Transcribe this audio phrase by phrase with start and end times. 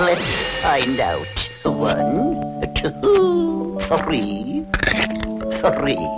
[0.00, 1.26] Let's find out.
[1.64, 4.64] One, two, three,
[5.60, 6.08] three.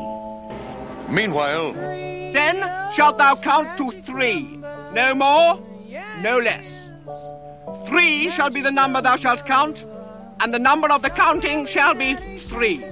[1.09, 2.61] Meanwhile, Then
[2.95, 4.61] shalt thou count to three.
[4.93, 5.58] No more,
[6.21, 6.90] no less.
[7.87, 9.87] Three shall be the number thou shalt count,
[10.40, 12.85] and the number of the counting shall be three.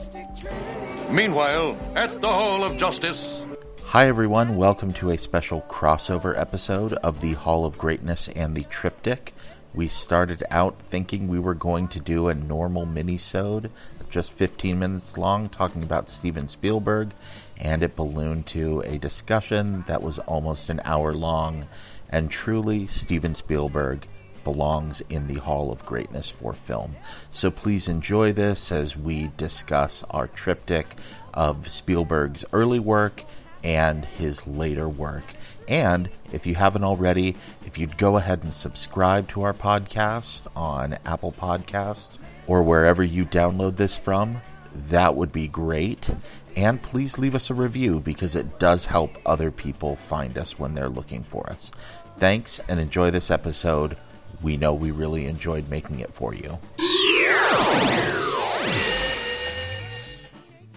[1.10, 3.44] meanwhile, at the Hall of Justice.
[3.84, 4.56] Hi, everyone.
[4.56, 9.34] Welcome to a special crossover episode of the Hall of Greatness and the Triptych.
[9.74, 13.70] We started out thinking we were going to do a normal mini-sode,
[14.08, 17.12] just 15 minutes long, talking about Steven Spielberg,
[17.56, 21.66] and it ballooned to a discussion that was almost an hour long.
[22.08, 24.06] And truly, Steven Spielberg
[24.42, 26.96] belongs in the Hall of Greatness for film.
[27.30, 30.96] So please enjoy this as we discuss our triptych
[31.34, 33.22] of Spielberg's early work
[33.62, 35.24] and his later work.
[35.68, 40.98] And if you haven't already, if you'd go ahead and subscribe to our podcast on
[41.04, 44.40] Apple Podcasts or wherever you download this from,
[44.88, 46.10] that would be great.
[46.56, 50.74] And please leave us a review because it does help other people find us when
[50.74, 51.70] they're looking for us.
[52.18, 53.96] Thanks and enjoy this episode.
[54.42, 56.58] We know we really enjoyed making it for you.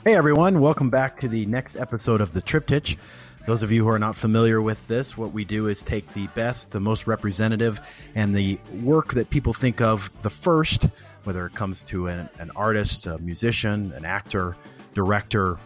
[0.04, 2.98] Hey everyone, welcome back to the next episode of the Triptych.
[3.46, 6.28] Those of you who are not familiar with this, what we do is take the
[6.28, 7.80] best, the most representative,
[8.16, 10.88] and the work that people think of the first,
[11.24, 14.56] whether it comes to an, an artist, a musician, an actor,
[14.94, 15.58] director,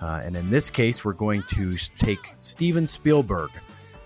[0.00, 3.50] uh, and in this case, we're going to take Steven Spielberg.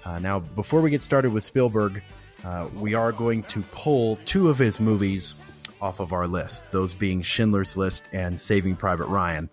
[0.04, 2.02] Uh, now, before we get started with Spielberg,
[2.44, 5.34] uh, we are going to pull two of his movies
[5.80, 9.48] off of our list, those being Schindler's List and Saving Private Ryan.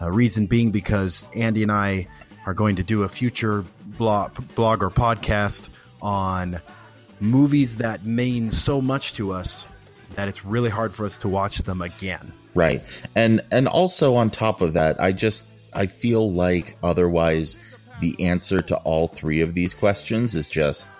[0.00, 2.08] Uh, reason being because Andy and I
[2.46, 5.68] are going to do a future blog, blog or podcast
[6.00, 6.60] on
[7.20, 9.66] movies that mean so much to us
[10.14, 12.32] that it's really hard for us to watch them again.
[12.54, 12.82] Right.
[13.14, 17.58] And and also on top of that, I just I feel like otherwise
[18.00, 20.90] the answer to all three of these questions is just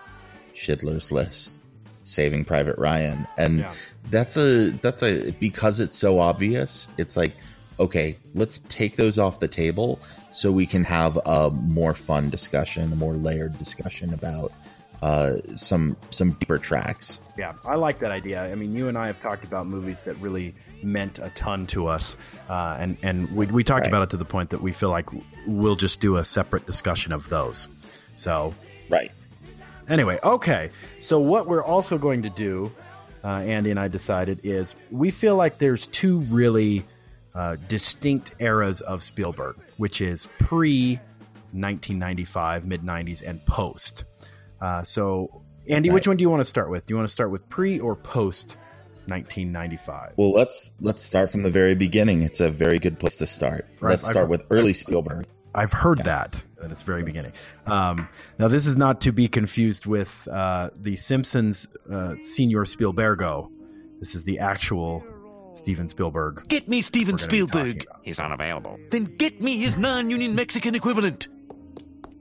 [0.55, 1.61] Schindler's List,
[2.05, 3.27] Saving Private Ryan.
[3.37, 3.75] And Yeah.
[4.11, 7.35] that's a that's a because it's so obvious, it's like
[7.81, 9.99] okay, let's take those off the table
[10.33, 14.53] so we can have a more fun discussion, a more layered discussion about
[15.03, 17.21] uh, some some deeper tracks.
[17.39, 18.45] Yeah, I like that idea.
[18.45, 21.89] I mean, you and I have talked about movies that really meant a ton to
[21.89, 22.17] us,
[22.51, 23.89] uh, and and we, we talked Right.
[23.89, 25.09] about it to the point that we feel like
[25.47, 27.67] we'll just do a separate discussion of those.
[28.17, 28.53] So
[28.91, 29.11] Right.
[29.89, 30.71] Anyway, okay.
[30.99, 32.71] So what we're also going to do,
[33.25, 36.85] uh, Andy and I decided, is we feel like there's two really
[37.35, 40.97] uh, distinct eras of Spielberg, which is pre
[41.53, 44.05] 1995, mid 90s, and post.
[44.61, 46.87] Uh, so, Andy, which one do you want to start with?
[46.87, 48.57] Do you want to start with pre or post
[49.07, 50.13] 1995?
[50.17, 52.23] Well, let's let's start from the very beginning.
[52.23, 53.67] It's a very good place to start.
[53.81, 55.27] Right, Let's I've- start with early Spielberg.
[55.53, 57.33] I've heard that at its very beginning.
[57.67, 58.09] Um,
[58.39, 63.51] now, this is not to be confused with uh, the Simpsons uh, Senior Spielbergo.
[63.99, 65.03] This is the actual
[65.61, 66.49] Steven Spielberg.
[66.49, 67.87] Get me Steven We're gonna be talking Spielberg.
[68.03, 68.79] He's unavailable.
[68.91, 71.29] Then get me his non-union Mexican equivalent.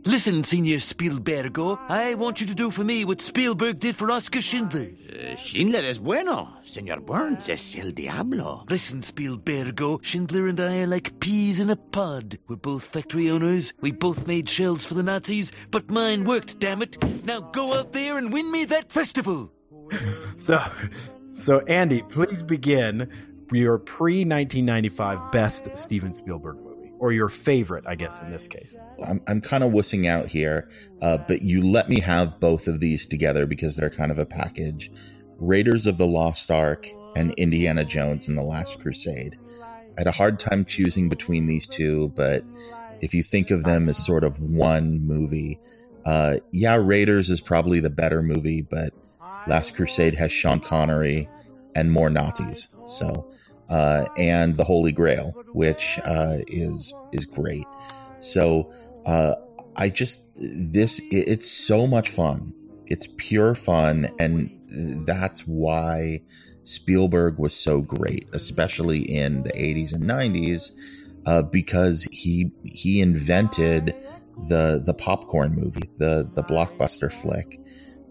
[0.05, 4.41] Listen, Senor Spielbergo, I want you to do for me what Spielberg did for Oskar
[4.41, 4.89] Schindler.
[5.09, 6.57] Eh, Schindler es bueno.
[6.65, 8.65] Señor Burns es el diablo.
[8.69, 12.39] Listen, Spielbergo, Schindler and I are like peas in a pod.
[12.47, 13.73] We're both factory owners.
[13.79, 16.97] We both made shells for the Nazis, but mine worked, damn it.
[17.23, 19.53] Now go out there and win me that festival.
[20.37, 20.59] So,
[21.41, 23.09] so Andy, please begin
[23.51, 28.75] your pre 1995 best Steven Spielberg movie, or your favorite, I guess, in this case.
[29.05, 30.69] I'm I'm kind of wussing out here,
[31.01, 34.25] uh, but you let me have both of these together because they're kind of a
[34.25, 34.91] package.
[35.37, 39.37] Raiders of the Lost Ark and Indiana Jones and the Last Crusade.
[39.97, 42.43] I had a hard time choosing between these two, but
[43.01, 45.59] if you think of them as sort of one movie,
[46.05, 48.93] uh, yeah, Raiders is probably the better movie, but
[49.47, 51.29] Last Crusade has Sean Connery
[51.75, 52.67] and more Nazis.
[52.87, 53.31] So,
[53.69, 57.67] uh, and the Holy Grail, which uh, is is great.
[58.19, 58.71] So,
[59.05, 59.35] uh,
[59.75, 62.53] I just this it- it's so much fun.
[62.87, 64.49] It's pure fun, and
[65.05, 66.21] that's why
[66.63, 70.71] Spielberg was so great, especially in the 80s and 90s,
[71.25, 73.95] uh, because he he invented
[74.37, 77.59] the the popcorn movie, the the blockbuster flick,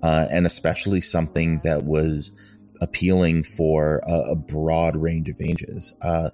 [0.02, 2.30] uh, and especially something that was
[2.80, 5.94] appealing for a, a broad range of ages.
[6.00, 6.30] Uh,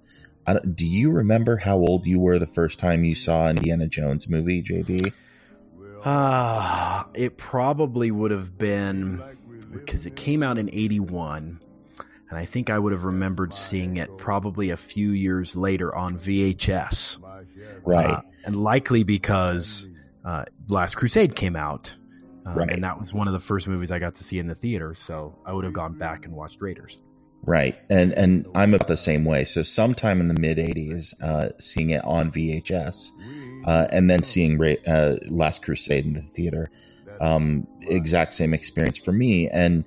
[0.47, 3.57] I don't- do you remember how old you were the first time you saw an
[3.57, 5.13] Indiana Jones movie, JB?
[6.05, 9.23] Ah, it probably would have been
[9.73, 11.61] because it came out in 81.
[12.31, 16.19] and I think I would have remembered seeing it probably a few years later on
[16.19, 17.19] VHS.
[17.85, 18.11] Right.
[18.11, 19.89] Uh, and likely because
[20.25, 21.97] uh, Last Crusade came out.
[22.47, 22.71] Um, Right.
[22.71, 24.95] And that was one of the first movies I got to see in the theater.
[24.95, 26.99] So I would have gone back and watched Raiders.
[27.47, 29.45] Right, and and I'm about the same way.
[29.45, 33.11] So sometime in the mid '80s, uh, seeing it on VHS,
[33.67, 36.71] uh, and then seeing Ra- uh, Last Crusade in the theater,
[37.21, 39.51] um, exact same experience for me.
[39.51, 39.85] And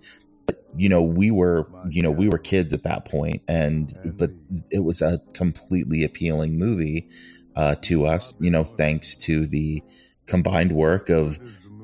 [0.76, 4.30] you know, we were you know we were kids at that point, and but
[4.70, 7.10] it was a completely appealing movie
[7.56, 8.36] uh, to us.
[8.40, 9.82] You know, thanks to the
[10.28, 11.40] combined work of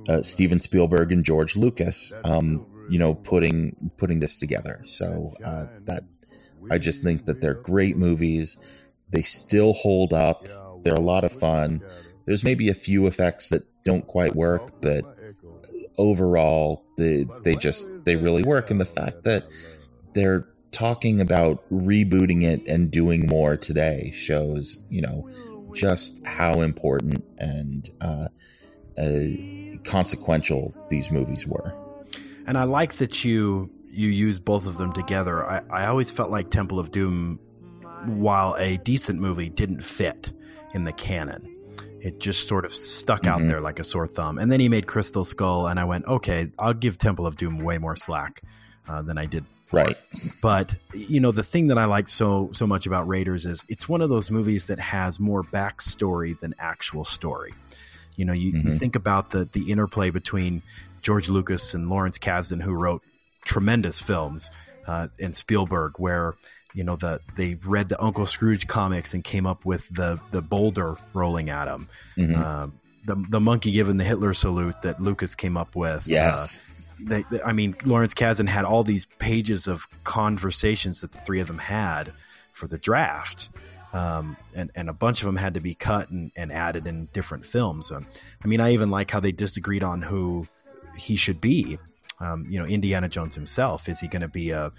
[0.07, 2.13] uh, Steven Spielberg and George Lucas.
[2.23, 4.81] Um, you know, putting putting this together.
[4.83, 6.03] So uh, that
[6.69, 8.57] I just think that they're great movies.
[9.09, 10.47] They still hold up.
[10.83, 11.81] They're a lot of fun.
[12.25, 15.17] There's maybe a few effects that don't quite work, but
[15.97, 18.71] overall, they they just they really work.
[18.71, 19.45] And the fact that
[20.13, 25.29] they're talking about rebooting it and doing more today shows, you know,
[25.73, 28.27] just how important and uh,
[28.97, 31.73] uh, consequential these movies were.
[32.45, 35.45] And I like that you you use both of them together.
[35.45, 37.39] I, I always felt like Temple of Doom,
[38.05, 40.33] while a decent movie, didn't fit
[40.73, 41.47] in the canon.
[42.01, 43.49] It just sort of stuck out Mhm.
[43.49, 44.39] there like a sore thumb.
[44.39, 47.59] And then he made Crystal Skull, and I went, okay, I'll give Temple of Doom
[47.59, 48.41] way more slack
[48.87, 49.97] uh, than I did Right.
[50.41, 53.89] but you know the thing that I like so so much about Raiders is it's
[53.89, 57.53] one of those movies that has more backstory than actual story.
[58.15, 58.79] You know, you, you Mhm.
[58.79, 60.61] think about the the interplay between
[61.01, 63.01] George Lucas and Lawrence Kasdan, who wrote
[63.45, 64.49] tremendous films,
[64.87, 66.35] uh, and Spielberg, where
[66.73, 70.41] you know the they read the Uncle Scrooge comics and came up with the the
[70.41, 71.87] boulder rolling at him,
[72.17, 72.37] Mhm.
[72.37, 72.73] um,
[73.05, 76.05] the the monkey giving the Hitler salute that Lucas came up with.
[76.09, 76.47] Uh,
[76.99, 81.39] they, they- I mean, Lawrence Kasdan had all these pages of conversations that the three
[81.41, 82.13] of them had
[82.53, 83.49] for the draft.
[83.93, 87.09] Um, and, and a bunch of them had to be cut and, and added in
[87.13, 87.91] different films.
[87.91, 88.07] Um,
[88.43, 90.47] I mean, I even like how they disagreed on who
[90.97, 91.77] he should be.
[92.19, 93.87] Um, you know, Indiana Jones himself.
[93.87, 94.71] Is he going to be a,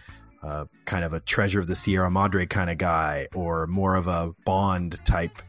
[0.42, 4.08] a kind of a treasure of the Sierra Madre kind of guy or more of
[4.08, 5.42] a Bond type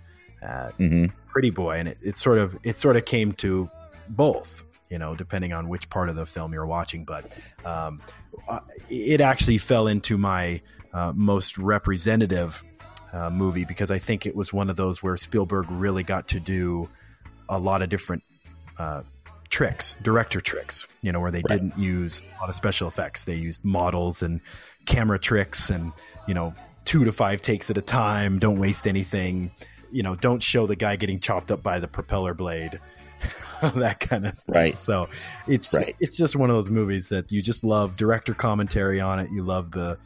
[0.46, 3.70] uh, hmm pretty boy and it, it sort of it sort of came to
[4.08, 8.02] both you know depending on which part of the film you're watching but um,
[8.48, 8.60] uh,
[8.90, 10.62] it actually fell into my
[10.94, 12.64] uh, most representative
[13.16, 16.40] uh, movie because i think it was one of those where spielberg really got to
[16.40, 16.88] do
[17.50, 18.22] a lot of different
[18.78, 19.02] uh,
[19.50, 21.60] tricks director tricks you know where they Right.
[21.62, 24.42] didn't use a lot of special effects they used models and
[24.86, 25.92] camera tricks and
[26.28, 26.54] you know
[26.84, 29.52] two to five takes at a time don't waste anything
[29.92, 32.82] you know, don't show the guy getting chopped up by the propeller blade,
[33.62, 34.54] that kind of thing.
[34.54, 34.78] Right.
[34.80, 35.08] So
[35.48, 35.96] it's Right.
[36.02, 39.32] it's just one of those movies that you just love director commentary on it.
[39.32, 39.98] You love the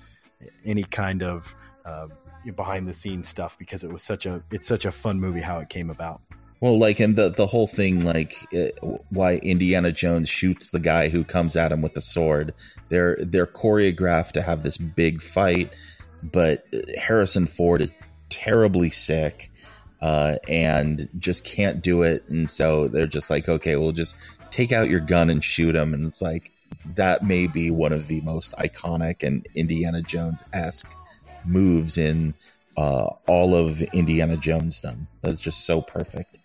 [0.64, 2.08] any kind of uh,
[2.52, 5.60] behind the scenes stuff because it was such a it's such a fun movie how
[5.60, 6.22] it came about.
[6.62, 8.36] Well, like, and the the whole thing, like,
[9.10, 12.54] why Indiana Jones shoots the guy who comes at him with the sword.
[12.90, 15.74] They're they're choreographed to have this big fight,
[16.22, 16.66] but
[16.98, 17.94] Harrison Ford is
[18.30, 19.52] terribly sick,
[20.02, 22.28] uh, and just can't do it.
[22.28, 24.18] And so they're just like, okay, we'll just
[24.52, 25.94] take out your gun and shoot him.
[25.94, 26.52] And it's like
[26.96, 30.94] that may be one of the most iconic and Indiana Jones esque
[31.46, 32.34] moves in
[32.78, 35.08] uh, all of Indiana Jonesdom.
[35.22, 36.38] That's just so perfect.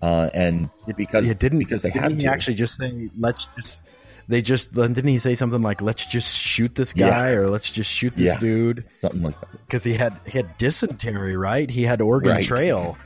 [0.00, 3.46] Uh, and because It didn't because they didn't had he to actually just say let's
[3.56, 3.80] just
[4.28, 7.36] they just didn't he say something like let's just shoot this guy Yeah.
[7.38, 8.38] or let's just shoot this Yeah.
[8.38, 9.50] dude something like that.
[9.66, 12.44] because he had he had dysentery right he had Oregon Right.
[12.44, 12.96] Trail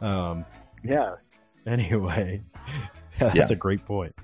[0.00, 0.44] um
[0.84, 1.16] yeah
[1.66, 2.40] anyway
[3.18, 3.46] that's Yeah.
[3.50, 4.14] a great point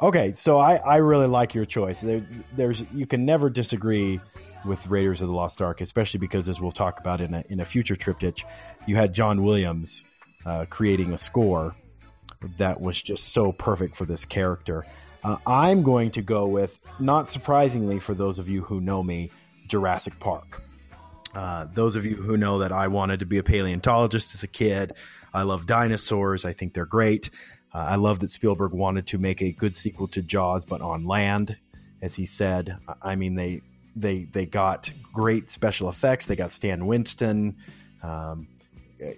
[0.00, 2.24] okay so I I really like your choice there,
[2.56, 4.20] there's you can never disagree
[4.64, 7.60] with Raiders of the Lost Ark especially because as we'll talk about in a in
[7.60, 8.44] a future triptych
[8.86, 10.04] you had John Williams
[10.46, 11.74] uh, creating a score
[12.58, 14.86] that was just so perfect for this character.
[15.22, 19.30] Uh, I'm going to go with, not surprisingly for those of you who know me,
[19.66, 20.62] Jurassic Park.
[21.34, 24.48] Uh, those of you who know that I wanted to be a paleontologist as a
[24.48, 24.94] kid,
[25.32, 26.44] I love dinosaurs.
[26.44, 27.30] I think they're great.
[27.72, 31.04] Uh, I love that Spielberg wanted to make a good sequel to Jaws, but on
[31.04, 31.58] land,
[32.02, 32.78] as he said.
[33.00, 33.60] I mean, they
[33.96, 36.26] they they got great special effects.
[36.26, 37.56] They got Stan Winston.
[38.02, 38.48] Um,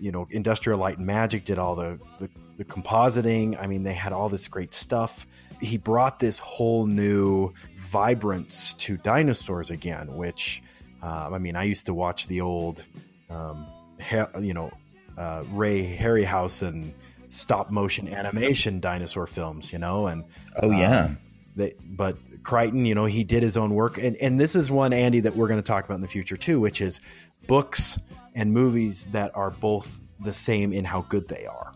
[0.01, 3.61] you know, Industrial Light and Magic did all the, the the compositing.
[3.61, 5.27] I mean, they had all this great stuff.
[5.61, 10.63] He brought this whole new vibrance to dinosaurs again, which
[11.03, 12.85] um, I mean, I used to watch the old,
[13.29, 13.67] um,
[14.01, 14.71] ha- you know,
[15.19, 16.93] uh, Ray Harryhausen
[17.29, 20.25] stop motion animation dinosaur films, you know, and
[20.63, 21.19] Oh yeah, um,
[21.55, 24.93] they, but Crichton, you know, he did his own work, and and this is one
[24.93, 27.01] Andy that we're going to talk about in the future too, which is
[27.47, 27.99] books
[28.35, 31.73] and movies that are both the same in how good they are.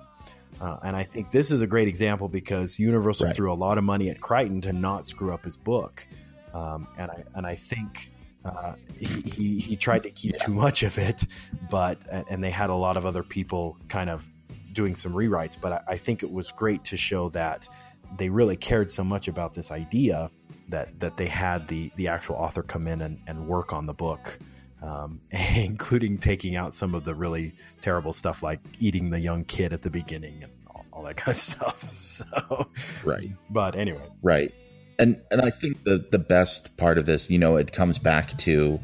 [0.60, 3.36] Uh, and I think this is a great example because Universal Right.
[3.36, 6.06] threw a lot of money at Crichton to not screw up his book,
[6.54, 8.10] um, and I and I think
[8.44, 11.24] uh, he, he he tried to keep too much of it,
[11.70, 11.98] but
[12.30, 14.26] and they had a lot of other people kind of
[14.72, 15.56] doing some rewrites.
[15.60, 17.68] But I, I think it was great to show that
[18.16, 20.30] they really cared so much about this idea
[20.68, 23.94] that that they had the the actual author come in and, and work on the
[23.94, 24.38] book
[24.82, 25.20] um,
[25.56, 29.82] including taking out some of the really terrible stuff like eating the young kid at
[29.82, 32.68] the beginning and all, all that kind of stuff so
[33.04, 33.30] Right.
[33.50, 34.52] but anyway Right.
[34.98, 38.36] And and I think the the best part of this, you know, it comes back
[38.38, 38.80] to,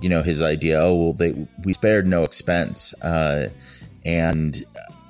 [0.00, 0.80] you know, his idea.
[0.80, 3.48] Oh well, they we spared no expense, uh,
[4.04, 4.64] and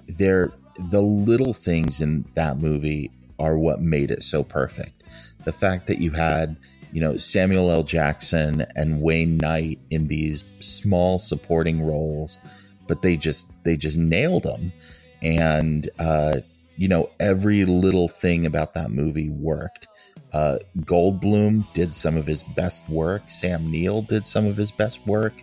[0.06, 0.52] they're
[0.90, 5.02] the little things in that movie are what made it so perfect.
[5.44, 6.56] The fact that you had,
[6.92, 7.82] you know, Samuel L.
[7.82, 12.38] Jackson and Wayne Knight in these small supporting roles,
[12.86, 14.72] but they just they just nailed them,
[15.20, 16.40] and uh,
[16.76, 19.86] you know, every little thing about that movie worked.
[20.32, 23.28] Uh, Goldblum did some of his best work.
[23.28, 25.34] Sam Neill did some of his best work.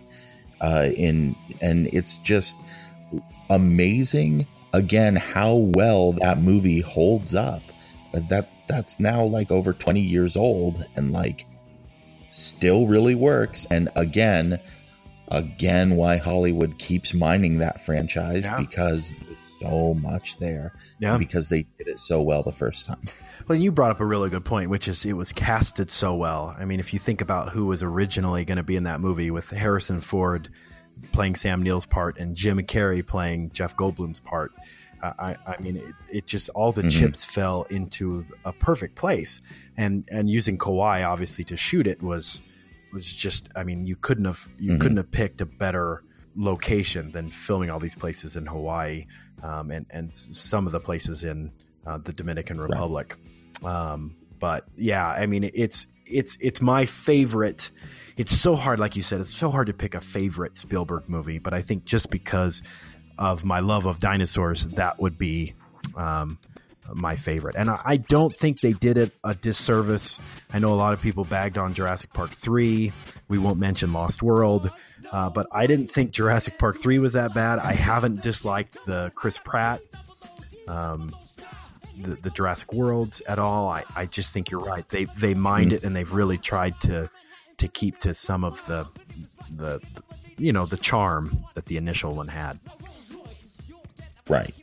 [0.60, 2.60] Uh, in and it's just
[3.48, 7.62] amazing again how well that movie holds up.
[8.12, 11.46] That that's now like over 20 years old and like
[12.30, 13.66] still really works.
[13.70, 14.58] And again,
[15.28, 18.58] again, why Hollywood keeps mining that franchise Yeah.
[18.58, 19.12] because
[19.60, 22.98] so much there yeah because they did it so well the first time.
[23.46, 26.56] well you brought up a really good point which is it was casted so well
[26.58, 29.30] i mean if you think about who was originally going to be in that movie
[29.30, 30.48] with harrison ford
[31.12, 34.50] playing sam neill's part and jim carrey playing jeff goldblum's part
[35.02, 36.90] I, I mean, it, it just all the Mhm.
[36.98, 39.40] chips fell into a perfect place,
[39.76, 42.40] and and using Kauai obviously to shoot it was
[42.92, 43.48] was just.
[43.56, 44.80] I mean, you couldn't have you Mhm.
[44.80, 46.02] couldn't have picked a better
[46.36, 49.06] location than filming all these places in Hawaii,
[49.42, 51.52] um, and and some of the places in
[51.86, 53.16] uh, the Dominican Republic.
[53.64, 57.70] Um, but yeah, I mean, it's it's it's my favorite.
[58.16, 61.38] It's so hard, like you said, it's so hard to pick a favorite Spielberg movie.
[61.38, 62.62] But I think just because
[63.20, 65.54] of my love of dinosaurs, that would be
[65.94, 66.38] um,
[66.92, 67.54] my favorite.
[67.56, 70.18] And I, I don't think they did it a disservice.
[70.52, 72.92] I know a lot of people bagged on Jurassic Park 3.
[73.28, 74.70] We won't mention Lost World.
[75.12, 77.58] Uh, but I didn't think Jurassic Park 3 was that bad.
[77.58, 79.82] I haven't disliked the Chris Pratt,
[80.66, 81.14] um,
[81.98, 83.68] the, the Jurassic Worlds at all.
[83.68, 84.88] I, I just think you're right.
[84.88, 87.10] They they mined it and they've really tried to
[87.58, 88.86] to keep to some of the
[89.54, 89.80] the
[90.38, 92.58] you know the charm that the initial one had.
[94.30, 94.54] Right.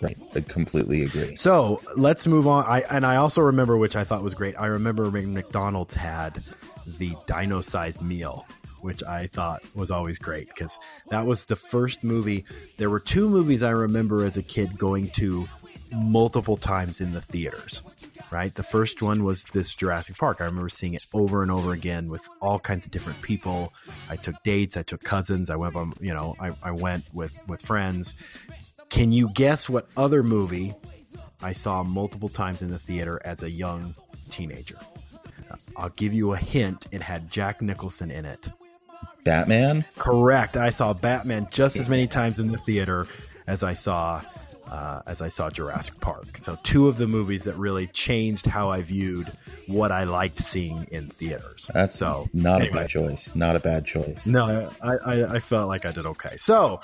[0.00, 0.16] Right.
[0.34, 1.34] I completely agree.
[1.34, 2.64] So let's move on.
[2.66, 4.54] I and I also remember, which I thought was great.
[4.56, 6.40] I remember McDonald's had
[6.86, 8.46] the dino-sized meal,
[8.80, 12.44] which I thought was always great because that was the first movie.
[12.76, 15.48] There were two movies I remember as a kid going to
[15.92, 17.82] multiple times in the theaters.
[18.30, 20.40] Right, the first one was this Jurassic Park.
[20.40, 23.72] I remember seeing it over and over again with all kinds of different people.
[24.10, 27.62] I took dates, I took cousins, I went, you know, I, I went with with
[27.62, 28.14] friends.
[28.90, 30.74] Can you guess what other movie
[31.42, 33.94] I saw multiple times in the theater as a young
[34.30, 34.78] teenager?
[35.76, 36.86] I'll give you a hint.
[36.90, 38.50] It had Jack Nicholson in it.
[39.24, 39.84] Batman?
[39.96, 40.56] Correct.
[40.56, 43.06] I saw Batman just as many times in the theater
[43.46, 44.22] as I saw
[44.70, 46.38] uh, as I saw Jurassic Park.
[46.38, 49.32] So two of the movies that really changed how I viewed
[49.66, 51.70] what I liked seeing in theaters.
[51.72, 52.70] That's so not anyway.
[52.70, 53.34] a bad choice.
[53.34, 54.26] Not a bad choice.
[54.26, 56.36] No, I, I, I felt like I did okay.
[56.36, 56.80] So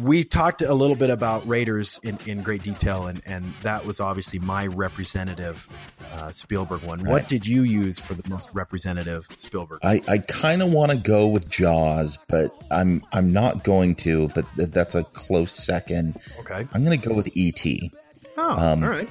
[0.00, 4.00] we talked a little bit about Raiders in, in great detail, and, and that was
[4.00, 5.68] obviously my representative
[6.14, 7.04] uh, Spielberg one.
[7.04, 9.80] What did you use for the most representative Spielberg?
[9.82, 14.28] I, I kind of want to go with Jaws, but I'm I'm not going to.
[14.28, 16.16] But th- that's a close second.
[16.40, 16.66] okay.
[16.72, 17.90] I'm going to go with E.T.
[18.36, 19.08] Oh, Um, all right.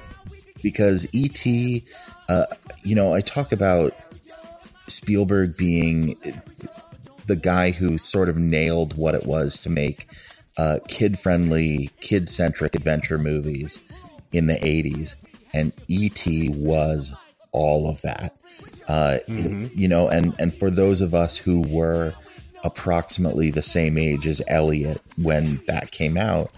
[0.63, 1.85] because E.T.
[2.29, 2.45] Uh,
[2.83, 3.93] you know, I talk about
[4.88, 6.17] Spielberg being
[7.27, 10.07] the guy who sort of nailed what it was to make
[10.58, 13.79] uh, kid-friendly, kid-centric adventure movies
[14.31, 15.15] in the '80s,
[15.53, 16.50] and E.T.
[16.50, 17.13] was
[17.51, 18.36] all of that.
[18.88, 19.20] Uh,
[19.75, 22.13] You know, and and for those of us who were
[22.63, 26.51] approximately the same age as Elliot when that came out,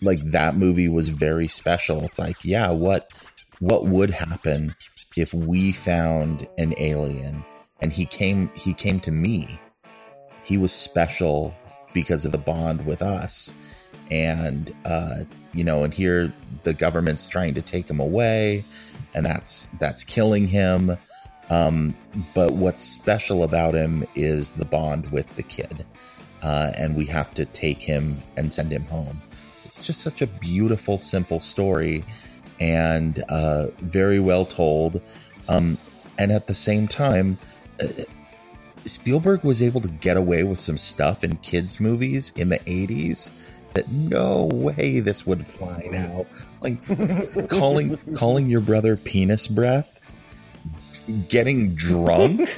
[0.00, 2.04] like that movie was very special.
[2.04, 3.10] It's like, yeah, what
[3.58, 4.74] what would happen
[5.16, 7.44] if we found an alien
[7.80, 9.60] and he came he came to me.
[10.42, 11.54] He was special
[11.96, 13.52] because of the bond with us.
[14.10, 15.24] And uh,
[15.54, 18.62] you know, and here the government's trying to take him away
[19.16, 20.96] and that's that's killing him.
[21.48, 21.96] Um,
[22.34, 25.86] but what's special about him is the bond with the kid,
[26.42, 29.22] uh, and we have to take him and send him home.
[29.64, 32.04] It's just such a beautiful, simple story,
[32.60, 35.00] and uh, very well told.
[35.48, 35.78] Um,
[36.18, 37.38] and at the same time,
[37.80, 37.86] uh,
[38.86, 43.30] Spielberg was able to get away with some stuff in kids' movies in the 80s
[43.74, 46.26] that no way this would fly now.
[46.60, 46.78] Like
[47.50, 50.00] calling calling your brother penis breath,
[51.28, 52.48] getting drunk.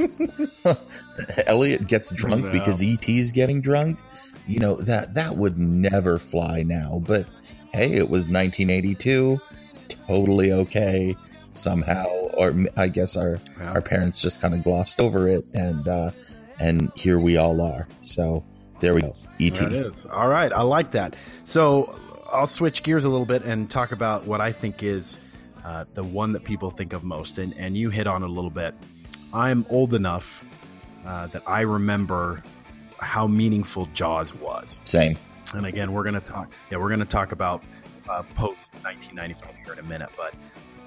[1.46, 2.52] Elliot gets drunk No.
[2.52, 4.00] because ET's getting drunk.
[4.46, 7.26] You know, that that would never fly now, but
[7.72, 9.40] hey, it was 1982.
[10.06, 11.16] Totally okay
[11.50, 12.06] somehow
[12.38, 13.72] or I guess our Yeah.
[13.72, 16.10] our parents just kind of glossed over it and uh
[16.60, 17.86] and here we all are.
[18.02, 18.44] So
[18.80, 19.14] there we go.
[19.40, 19.60] ET.
[19.60, 20.06] It is.
[20.06, 21.14] All right, I like that.
[21.44, 21.94] So
[22.32, 25.18] I'll switch gears a little bit and talk about what I think is
[25.64, 28.32] uh, the one that people think of most, and and you hit on it a
[28.32, 28.74] little bit.
[29.32, 30.42] I'm old enough
[31.06, 32.42] uh, that I remember
[32.98, 35.16] how meaningful Jaws was, Same.
[35.54, 36.50] and again, we're gonna talk.
[36.70, 37.62] Yeah, we're gonna talk about
[38.08, 40.34] uh, post 1995 here in a minute, but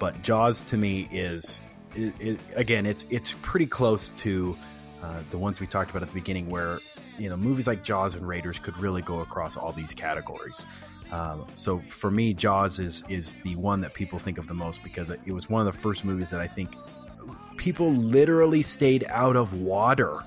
[0.02, 1.60] but Jaws to me is,
[1.94, 4.56] it, it, again, it's it's pretty close to
[5.00, 6.80] uh, the ones we talked about at the beginning, where
[7.18, 10.66] you know movies like Jaws and Raiders could really go across all these categories.
[11.12, 14.82] Um, so for me, Jaws is is the one that people think of the most
[14.82, 16.74] because it was one of the first movies that I think
[17.56, 20.18] people literally stayed out of water.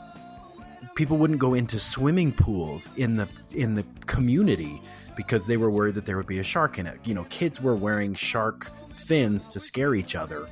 [0.95, 4.81] People wouldn't go into swimming pools in the in the community
[5.15, 6.99] because they were worried that there would be a shark in it.
[7.03, 10.47] You know, kids were wearing shark fins to scare each other,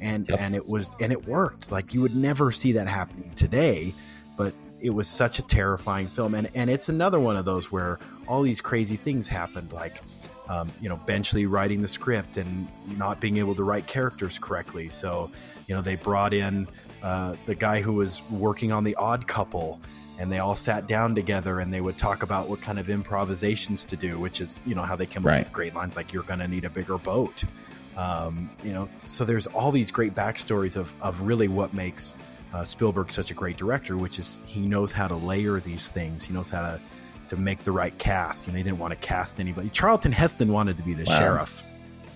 [0.00, 0.40] and Yep.
[0.40, 1.70] and it was and it worked.
[1.72, 3.94] Like you would never see that happening today,
[4.36, 7.98] but it was such a terrifying film, and and it's another one of those where
[8.26, 10.00] all these crazy things happened, like.
[10.48, 12.66] Um, you know, Benchley writing the script and
[12.98, 14.88] not being able to write characters correctly.
[14.88, 15.30] So,
[15.66, 16.66] you know, they brought in
[17.02, 19.80] uh, the guy who was working on the Odd Couple,
[20.22, 23.84] and they all sat down together and they would talk about what kind of improvisations
[23.86, 26.22] to do, which is you know how they come up with great lines like "You're
[26.22, 27.42] going to need a bigger boat."
[27.96, 32.14] Um, you know, so there's all these great backstories of of really what makes
[32.54, 36.22] uh, Spielberg such a great director, which is he knows how to layer these things.
[36.24, 36.80] He knows how to
[37.30, 38.46] to make the right cast.
[38.46, 39.70] You know, he didn't want to cast anybody.
[39.70, 41.18] Charlton Heston wanted to be the Wow.
[41.18, 41.62] sheriff.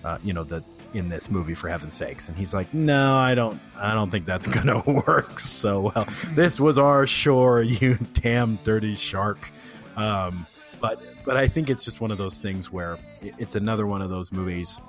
[0.05, 3.35] Uh, you know, the in this movie for heaven's sakes, and he's like, no, I
[3.35, 6.07] don't, I don't think that's gonna work so well.
[6.31, 9.51] This was our shore, you damn dirty shark.
[9.95, 10.45] Um,
[10.79, 14.09] but but I think it's just one of those things where it's another one of
[14.09, 14.79] those movies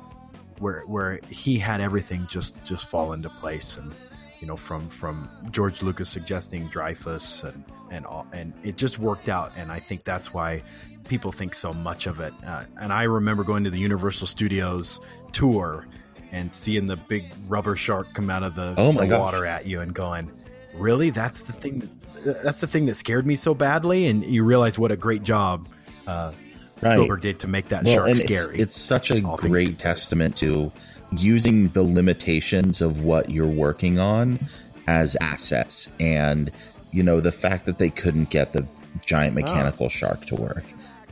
[0.58, 3.94] where where he had everything just just fall into place and
[4.40, 9.28] you know from from George Lucas suggesting Dreyfuss and and all, and it just worked
[9.28, 10.62] out and I think that's why
[11.08, 12.32] people think so much of it.
[12.46, 15.00] Uh, and I remember going to the Universal Studios
[15.32, 15.86] tour
[16.30, 19.80] and seeing the big rubber shark come out of the, Oh the water at you
[19.80, 20.30] and going
[20.74, 21.10] really?
[21.10, 21.88] That's the thing
[22.24, 24.06] that, that's the thing that scared me so badly?
[24.06, 25.68] And you realize what a great job
[26.06, 26.32] uh,
[26.80, 26.92] Right.
[26.92, 30.36] Spielberg did to make that shark and scary It's, it's such a all great testament
[30.36, 30.70] to
[31.12, 34.38] using the limitations of what you're working on
[34.86, 36.50] as assets and
[36.92, 38.66] you know the fact that they couldn't get the
[39.04, 39.40] giant Ah.
[39.40, 40.64] mechanical shark to work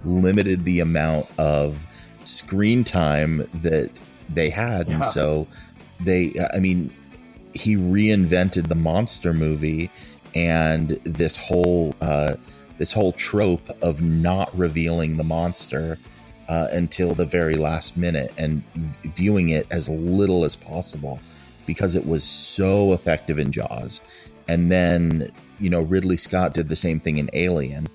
[0.04, 1.86] limited the amount of
[2.24, 3.90] screen time that
[4.28, 5.46] they had and so
[6.00, 6.92] they i mean
[7.54, 9.90] he reinvented the monster movie
[10.34, 12.34] and this whole uh
[12.78, 15.98] this whole trope of not revealing the monster
[16.48, 18.62] uh, until the very last minute and
[19.04, 21.18] viewing it as little as possible
[21.66, 24.00] because it was so effective in Jaws.
[24.48, 27.88] And then, you know, Ridley Scott did the same thing in Alien,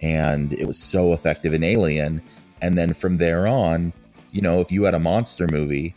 [0.00, 2.22] and it was so effective in Alien.
[2.62, 3.92] And then from there on,
[4.30, 5.94] you know, if you had a monster movie,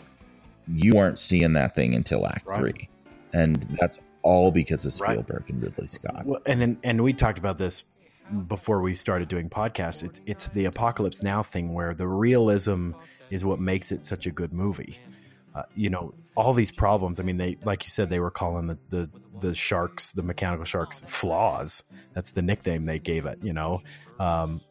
[0.67, 2.59] you weren't seeing that thing until Act Right.
[2.59, 2.89] Three.
[3.33, 5.11] And that's all because of Right.
[5.13, 6.25] Spielberg and Ridley Scott.
[6.25, 7.85] Well, and and- and we talked about this
[8.47, 10.03] before we started doing podcasts.
[10.03, 12.91] It's it's the apocalypse now thing where the realism
[13.29, 14.97] is what makes it such a good movie.
[15.55, 17.19] Uh, you know, all these problems.
[17.19, 20.65] I mean, they like you said, they were calling the the the sharks, the mechanical
[20.65, 21.83] sharks, flaws.
[22.13, 23.39] That's the nickname they gave it.
[23.41, 23.81] You know,
[24.19, 24.61] um,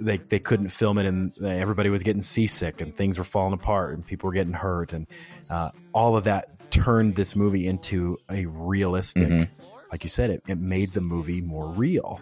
[0.00, 3.94] they they couldn't film it, and everybody was getting seasick, and things were falling apart,
[3.94, 5.06] and people were getting hurt, and
[5.50, 9.48] uh, all of that turned this movie into a realistic Mhm.
[9.90, 12.18] like you said, it, it made the movie more real.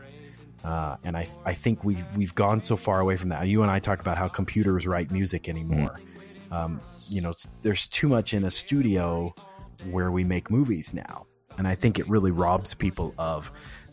[0.64, 3.46] Uh, and I, I think we've, we've gone so far away from that.
[3.46, 6.00] You and I talk about how computers write music anymore.
[6.50, 9.34] Um, you know, there's too much in a studio
[9.90, 11.26] where we make movies now.
[11.56, 13.52] And I think it really robs people of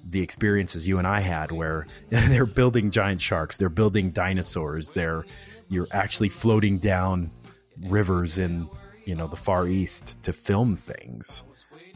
[0.09, 5.25] the experiences you and I had where they're building giant sharks, they're building dinosaurs, they're,
[5.69, 7.31] you're actually floating down
[7.83, 8.69] rivers in
[9.05, 11.43] you know the Far East to film things,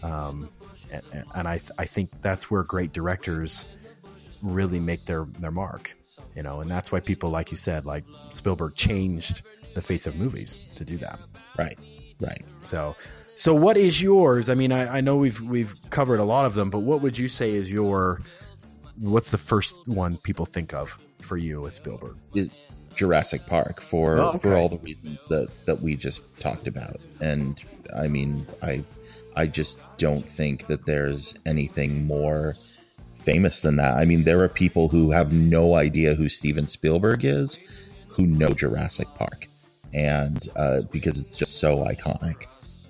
[0.01, 0.49] um,
[0.89, 1.03] and,
[1.35, 3.65] and I I think that's where great directors
[4.41, 5.95] really make their their mark,
[6.35, 9.41] you know, and that's why people like you said, like Spielberg changed
[9.73, 11.19] the face of movies to do that.
[11.57, 11.77] Right,
[12.19, 12.43] right.
[12.61, 12.95] So,
[13.35, 14.49] so what is yours?
[14.49, 17.17] I mean, I, I know we've we've covered a lot of them, but what would
[17.17, 18.21] you say is your
[18.97, 22.17] what's the first one people think of for you with Spielberg?
[22.33, 22.51] It,
[22.93, 24.39] Jurassic Park for Oh, okay.
[24.39, 26.97] for all the reasons that that we just talked about.
[27.21, 27.63] And
[27.95, 28.83] I mean, I
[29.35, 32.55] I just don't think that there's anything more
[33.21, 33.93] famous than that.
[33.93, 37.59] I mean, there are people who have no idea who Steven Spielberg is
[38.07, 39.47] who know Jurassic Park.
[39.93, 42.45] And uh, because it's just so iconic.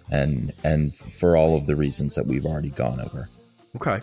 [0.09, 3.29] And and for all of the reasons that we've already gone over.
[3.75, 4.01] Okay.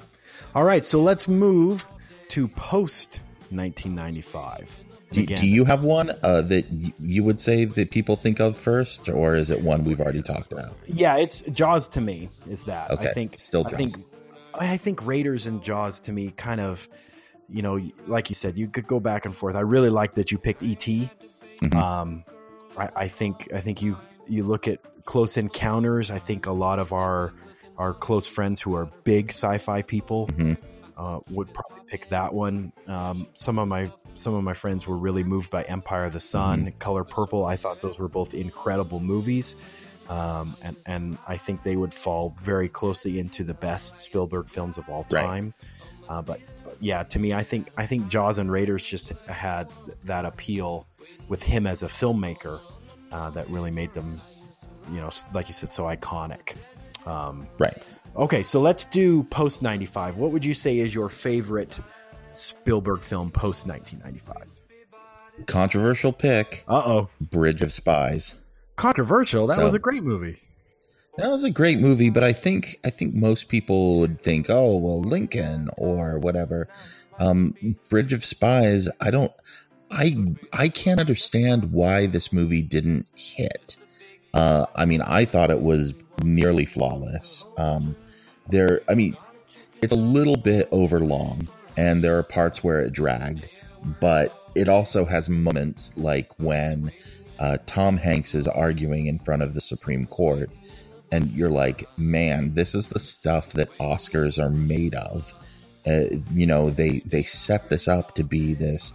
[0.54, 1.84] All right, so let's move
[2.28, 4.78] to post 1995.
[5.10, 6.66] Do, do you have one uh, that
[7.00, 10.52] you would say that people think of first, or is it one we've already talked
[10.52, 10.76] about?
[10.86, 12.90] Yeah, it's Jaws to me is that.
[12.90, 13.92] Okay, I think still I Jaws.
[13.92, 14.06] think
[14.54, 16.88] I think Raiders and Jaws to me kind of
[17.50, 19.54] you know, like you said, you could go back and forth.
[19.56, 20.78] I really like that you picked ET.
[21.62, 21.74] Mhm.
[21.74, 22.24] Um
[22.76, 23.96] I, I think I think you
[24.28, 27.32] you look at Close Encounters, I think a lot of our
[27.78, 30.56] our close friends who are big sci-fi people Mhm.
[30.96, 32.72] uh, would probably pick that one.
[32.88, 36.18] Um, some of my some of my friends were really moved by Empire of the
[36.20, 37.44] Sun, Color Purple.
[37.46, 39.54] I thought those were both incredible movies,
[40.08, 44.78] um, and and I think they would fall very closely into the best Spielberg films
[44.78, 45.54] of all time.
[46.08, 49.70] Uh, but, but yeah, to me, I think I think Jaws and Raiders just had
[50.04, 50.86] that appeal
[51.28, 52.60] with him as a filmmaker
[53.12, 54.20] uh, that really made them,
[54.90, 56.56] you know, like you said, so iconic.
[57.06, 57.82] Um, Right.
[58.16, 60.16] Okay, so let's do post 95.
[60.16, 61.78] What would you say is your favorite
[62.32, 65.46] Spielberg film post 1995?
[65.46, 67.08] Controversial pick Uh oh.
[67.20, 68.34] Bridge of Spies.
[68.78, 69.46] Controversial.
[69.46, 70.36] That So- was a great movie.
[71.18, 74.76] That was a great movie, but I think I think most people would think, oh
[74.76, 76.68] well, Lincoln or whatever.
[77.18, 78.88] Um, Bridge of Spies.
[79.00, 79.32] I don't.
[79.90, 80.16] I
[80.52, 83.76] I can't understand why this movie didn't hit.
[84.32, 87.44] Uh, I mean, I thought it was nearly flawless.
[87.56, 87.96] Um,
[88.48, 89.16] there, I mean,
[89.82, 93.48] it's a little bit overlong, and there are parts where it dragged,
[94.00, 96.92] but it also has moments like when
[97.38, 100.50] uh, Tom Hanks is arguing in front of the Supreme Court,
[101.12, 105.32] and you're like, man, this is the stuff that Oscars are made of.
[105.86, 108.92] Uh, you know, they they set this up to be this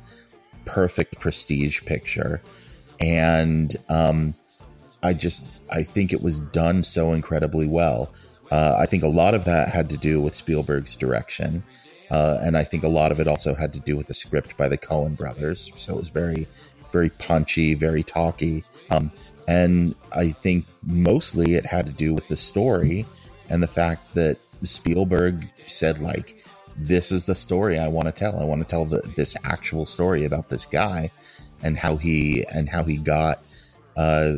[0.65, 2.41] perfect prestige picture,
[2.99, 4.36] and um,
[5.01, 8.13] I just I think it was done so incredibly well.
[8.51, 11.63] Uh, I think a lot of that had to do with Spielberg's direction,
[12.12, 14.56] uh, and I think a lot of it also had to do with the script
[14.58, 15.71] by the Coen brothers.
[15.77, 16.47] So it was very,
[16.93, 19.12] very punchy, very talky, um,
[19.47, 23.06] and I think mostly it had to do with the story
[23.49, 26.45] and the fact that Spielberg said like,
[26.77, 28.39] "This is the story I want to tell.
[28.39, 31.12] I want to tell the, this actual story about this guy
[31.62, 33.43] and how he and how he got."
[33.97, 34.36] Uh,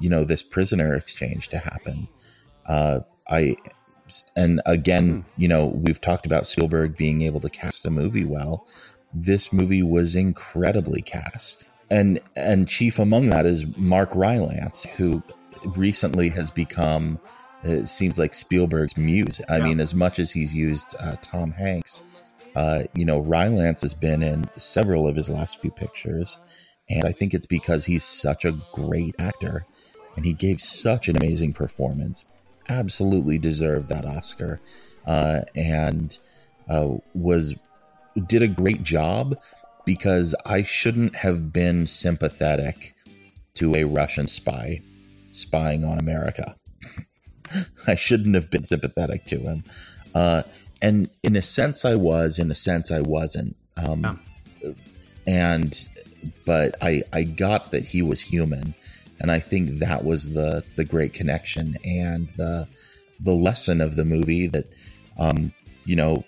[0.00, 2.08] you know this prisoner exchange to happen.
[2.66, 3.56] Uh, I
[4.36, 8.66] and again, you know, we've talked about Spielberg being able to cast a movie well.
[9.12, 15.22] This movie was incredibly cast, and and chief among that is Mark Rylance, who
[15.76, 17.18] recently has become.
[17.62, 19.42] It seems like Spielberg's muse.
[19.48, 19.64] I Yeah.
[19.64, 22.02] mean, as much as he's used uh, Tom Hanks,
[22.56, 26.38] uh, you know, Rylance has been in several of his last few pictures,
[26.88, 29.66] and I think it's because he's such a great actor
[30.16, 32.24] and he gave such an amazing performance.
[32.68, 34.60] Absolutely deserved that Oscar,
[35.06, 36.16] uh, and
[36.68, 37.54] uh, was
[38.26, 39.36] did a great job
[39.84, 42.94] because I shouldn't have been sympathetic
[43.54, 44.80] to a Russian spy
[45.32, 46.56] spying on America.
[47.86, 49.64] I shouldn't have been sympathetic to him,
[50.14, 50.42] uh,
[50.82, 52.38] and in a sense, I was.
[52.38, 53.56] In a sense, I wasn't.
[53.76, 54.20] Um,
[55.26, 55.88] And
[56.44, 58.74] but I I got that he was human
[59.20, 62.66] and I think that was the the great connection and the
[63.20, 64.66] the lesson of the movie that
[65.18, 65.52] um
[65.84, 66.24] you know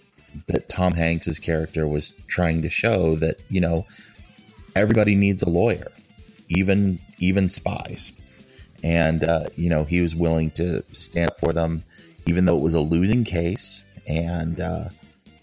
[0.48, 3.86] that Tom Hanks's character was trying to show that you know
[4.74, 5.88] everybody needs a lawyer
[6.48, 8.12] even even spies.
[8.84, 11.84] And uh, you know he was willing to stand up for them
[12.26, 13.82] even though it was a losing case.
[14.06, 14.88] And uh,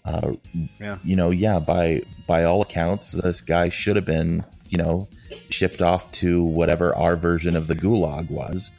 [0.04, 0.32] uh,
[0.78, 0.98] Yeah.
[1.04, 5.08] you know yeah by by all accounts this guy should have been you know
[5.50, 8.70] shipped off to whatever our version of the gulag was.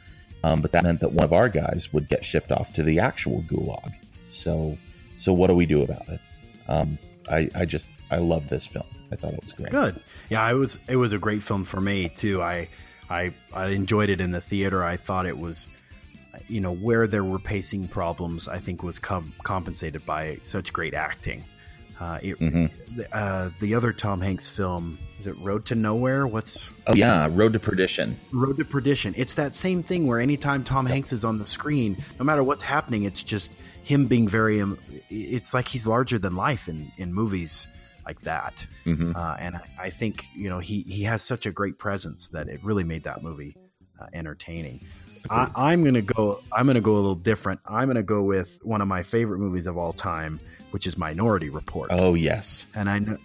[0.44, 2.98] Um, but that meant that one of our guys would get shipped off to the
[2.98, 3.92] actual gulag.
[4.32, 4.76] So
[5.16, 6.20] so what do we do about it
[6.68, 6.98] um,
[7.30, 10.00] I, I just i love this film i thought it was great Good.
[10.30, 12.40] Yeah, it was it was a great film for me too.
[12.42, 12.68] I
[13.10, 14.82] I I enjoyed it in the theater.
[14.82, 15.66] I thought it was,
[16.48, 18.48] you know, where there were pacing problems.
[18.48, 21.44] I think was com- compensated by such great acting.
[22.00, 22.70] Uh, it, Mhm.
[22.96, 26.26] the, uh, the other Tom Hanks film is it Road to Nowhere?
[26.26, 28.16] What's Oh yeah, Road to Perdition.
[28.32, 29.12] Road to Perdition.
[29.18, 32.62] It's that same thing where anytime Tom Hanks is on the screen, no matter what's
[32.62, 34.60] happening, it's just him being very.
[34.60, 34.78] um,
[35.10, 37.66] It's like he's larger than life in in movies
[38.06, 38.66] like that.
[38.84, 39.14] Mhm.
[39.14, 42.48] Uh, and I, I think you know he he has such a great presence that
[42.48, 43.56] it really made that movie
[44.00, 44.80] uh, entertaining.
[45.30, 46.40] I, I'm gonna go.
[46.50, 47.60] I'm gonna go a little different.
[47.64, 50.40] I'm gonna go with one of my favorite movies of all time,
[50.72, 52.66] which is Minority Report Oh yes.
[52.74, 53.18] and I know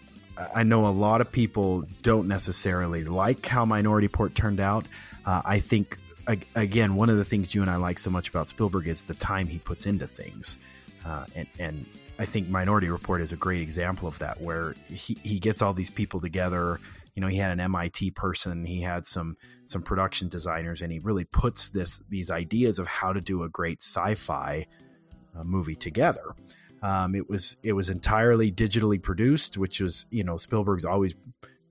[0.55, 4.85] I know a lot of people don't necessarily like how Minority Report turned out.
[5.25, 5.97] Uh, I think
[6.55, 9.13] again, one of the things you and I like so much about Spielberg is the
[9.13, 10.57] time he puts into things,
[11.05, 11.85] uh, and and
[12.19, 15.73] I think Minority Report is a great example of that, where he he gets all
[15.73, 16.79] these people together.
[17.15, 20.99] You know, he had an MIT person, he had some some production designers, and he
[20.99, 24.67] really puts this these ideas of how to do a great sci-fi
[25.35, 26.35] uh, movie together.
[26.81, 31.13] Um, it was it was entirely digitally produced, which was you know Spielberg's always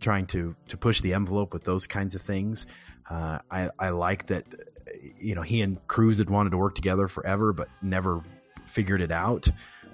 [0.06, 2.64] trying to to push the envelope with those kinds of things.
[3.10, 4.44] Uh, I I like that
[5.18, 8.22] you know he and Cruise had wanted to work together forever, but never
[8.66, 9.48] figured it out.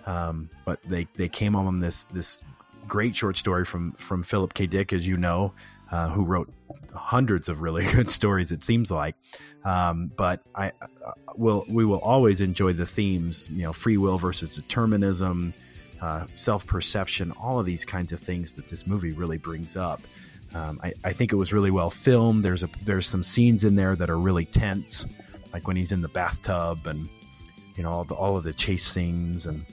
[0.05, 2.42] Um, but they they came on this this
[2.87, 4.66] great short story from from Philip K.
[4.66, 5.55] Dick, as you know,
[5.90, 6.53] uh, who wrote
[6.94, 8.53] hundreds of really good stories.
[8.53, 9.14] It seems like,
[9.64, 13.48] um, but I uh, will we will always enjoy the themes.
[13.51, 15.55] You know, free will versus determinism,
[16.02, 20.02] uh, self perception, all of these kinds of things that this movie really brings up.
[20.52, 22.44] Um, I, I think it was really well filmed.
[22.44, 25.06] There's a there's some scenes in there that are really tense,
[25.52, 27.08] like when he's in the bathtub and
[27.76, 29.64] you know all, the, all of the chase scenes and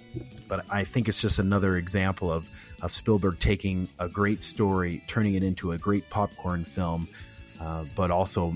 [0.48, 2.48] but I think it's just another example of
[2.84, 7.08] of Spielberg taking a great story, turning it into a great popcorn film,
[7.60, 8.54] uh, but also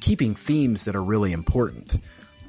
[0.00, 1.98] keeping themes that are really important.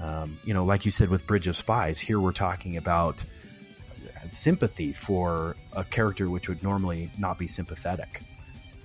[0.02, 3.24] Um, you know, like you said with Bridge of Spies, here we're talking about
[4.32, 8.22] sympathy for a character which would normally not be sympathetic.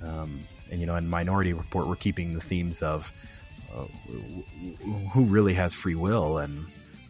[0.03, 3.11] Um, and you know, in Minority Report, we're keeping the themes of
[3.75, 3.85] uh,
[5.13, 6.67] who really has free will and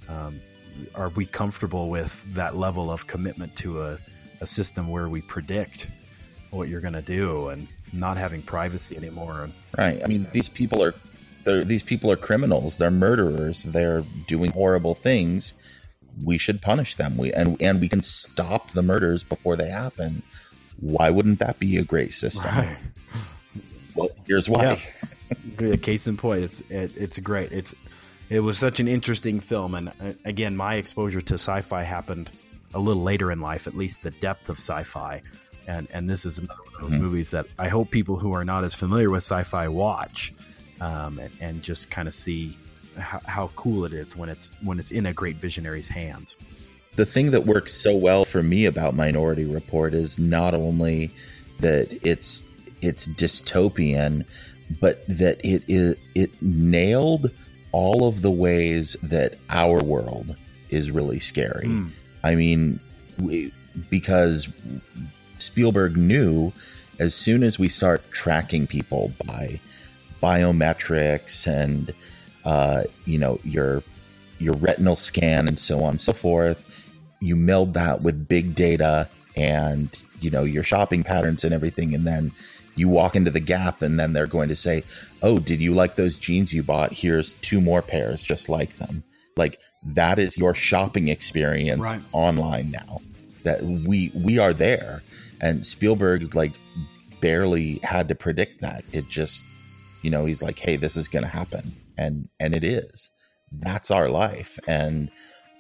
[0.09, 0.41] um,
[0.95, 3.99] are we comfortable with that level of commitment to a,
[4.41, 5.89] a system where we predict
[6.51, 10.03] what you're going to do and not having privacy anymore Right.
[10.03, 10.87] I mean, these people
[11.45, 12.77] they're, these people are criminals.
[12.79, 13.63] They're murderers.
[13.63, 15.55] They're doing horrible things.
[16.25, 17.17] We should punish them.
[17.17, 20.23] We and and we can stop the murders before they happen.
[20.81, 22.51] Why wouldn't that be a great system?
[23.95, 24.83] Well, here's why.
[25.59, 25.77] Yeah.
[25.77, 27.75] case in point it's it, it's great it's
[28.31, 32.31] it was such an interesting film and uh, again my exposure to sci-fi happened
[32.75, 35.21] a little later in life at least the depth of sci-fi
[35.67, 37.03] and and this is another one of those Mhm.
[37.03, 40.33] movies that i hope people who are not as familiar with sci-fi watch
[40.81, 42.57] um, and, and just kind of see
[42.97, 46.37] how, how cool it is when it's when it's in a great visionary's hands
[46.97, 51.11] the thing that works so well for me about Minority Report is not only
[51.61, 54.25] that it's it's dystopian,
[54.81, 57.31] but that it it, it nailed
[57.73, 60.37] all of the ways that our world
[60.71, 61.67] is really scary.
[61.67, 61.91] Mm.
[62.25, 62.81] I mean,
[63.21, 63.53] we,
[63.91, 64.49] because
[65.39, 66.53] Spielberg knew
[66.99, 69.61] as soon as we start tracking people by
[70.23, 71.93] biometrics and
[72.47, 73.83] uh, you know your
[74.39, 76.63] your retinal scan and so on and so forth,
[77.21, 82.07] you meld that with big data and you know your shopping patterns and everything, and
[82.07, 82.33] then
[82.77, 84.85] you walk into the Gap, and then they're going to say,
[85.23, 86.93] "Oh, did you like those jeans you bought?
[86.93, 89.03] Here's two more pairs just like them."
[89.37, 92.01] Like that is your shopping experience Right.
[92.13, 93.01] online now.
[93.43, 95.03] That we we are there,
[95.41, 96.53] and Spielberg like
[97.21, 98.85] barely had to predict that.
[98.93, 99.45] It just,
[100.03, 103.11] you know, he's like, "Hey, this is going to happen," and and it is.
[103.53, 105.11] That's our life, and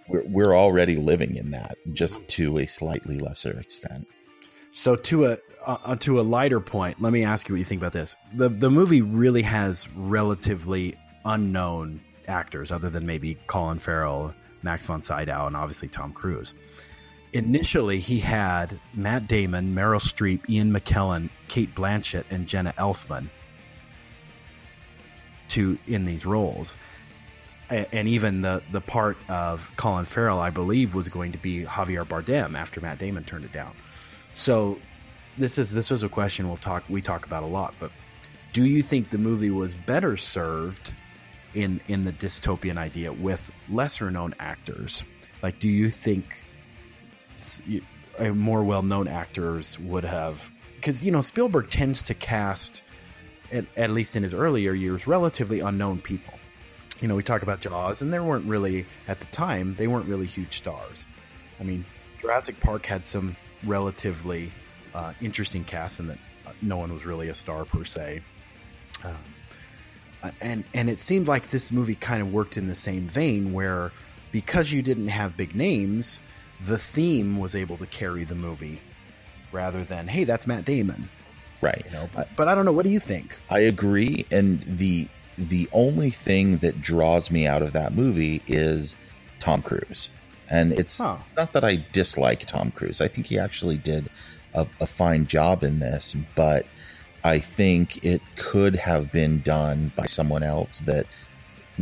[0.08, 4.06] we're we're already living in that, just to a slightly lesser extent.
[4.72, 7.80] So to a uh, to a lighter point, let me ask you what you think
[7.80, 8.16] about this.
[8.34, 15.02] the The movie really has relatively unknown actors, other than maybe Colin Farrell, Max von
[15.02, 16.54] Sydow, and obviously Tom Cruise.
[17.32, 23.28] Initially, he had Matt Damon, Meryl Streep, Ian McKellen, Cate Blanchett, and Jenna Elfman
[25.50, 26.74] to in these roles.
[27.68, 32.04] And even the the part of Colin Farrell, I believe, was going to be Javier
[32.04, 33.72] Bardem after Matt Damon turned it down.
[34.34, 34.78] So
[35.38, 37.90] this is this was a question we'll talk we talk about a lot, but
[38.52, 40.92] do you think the movie was better served
[41.54, 45.04] in in the dystopian idea with lesser known actors?
[45.42, 46.42] Like do you think
[48.34, 50.50] more well known actors would have
[50.82, 52.82] cuz you know Spielberg tends to cast
[53.52, 56.34] at, at least in his earlier years, relatively unknown people.
[57.00, 60.06] You know, we talk about Jaws, and there weren't really at the time they weren't
[60.06, 61.06] really huge stars.
[61.60, 61.84] I mean,
[62.20, 64.50] Jurassic Park had some relatively
[64.94, 68.22] uh, interesting casts, and that uh, no one was really a star per se.
[69.04, 69.16] Um,
[70.22, 73.52] uh, and and it seemed like this movie kind of worked in the same vein,
[73.52, 73.92] where
[74.32, 76.18] because you didn't have big names,
[76.64, 78.80] the theme was able to carry the movie,
[79.52, 81.10] rather than hey, that's Matt Damon.
[81.60, 81.82] Right.
[81.86, 82.72] You know, but, but I don't know.
[82.72, 83.36] What do you think?
[83.50, 88.96] I agree, and the the only thing that draws me out of that movie is
[89.40, 90.08] Tom Cruise.
[90.48, 91.18] And it's huh.
[91.36, 93.00] not that I dislike Tom Cruise.
[93.00, 94.08] I think he actually did
[94.54, 96.66] a, a fine job in this, but
[97.24, 101.06] I think it could have been done by someone else that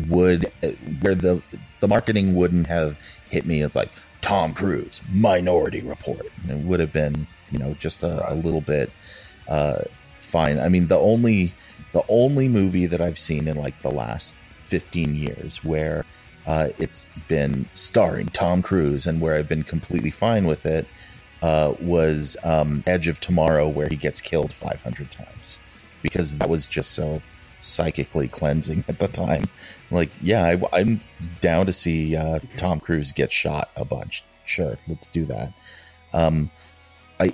[0.08, 0.50] would
[1.02, 1.42] where the
[1.80, 2.98] the marketing wouldn't have
[3.30, 3.90] hit me as like
[4.22, 6.26] Tom Cruise Minority Report.
[6.48, 8.90] It would have been you know just a, a little bit
[9.48, 9.82] uh,
[10.20, 10.58] fine.
[10.58, 11.52] I mean the only
[11.92, 16.04] the only movie that I've seen in like the last fifteen years where
[16.46, 20.86] uh, it's been starring Tom Cruise and where I've been completely fine with it
[21.42, 25.58] uh, was um, Edge of Tomorrow, where he gets killed 500 times
[26.02, 27.20] because that was just so
[27.60, 29.44] psychically cleansing at the time.
[29.90, 31.00] Like, yeah, I, am
[31.40, 34.24] down to see uh, Tom Cruise get shot a bunch.
[34.44, 35.52] Sure, let's do that.
[36.12, 36.50] Um,
[37.20, 37.32] I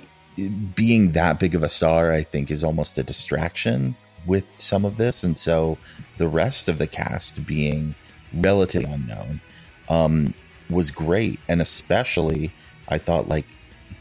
[0.75, 4.97] being that big of a star, I think, is almost a distraction with some of
[4.97, 5.77] this, and so
[6.17, 7.95] the rest of the cast being
[8.33, 9.41] relatively unknown
[9.89, 10.33] um,
[10.69, 12.51] was great, and especially
[12.87, 13.45] I thought like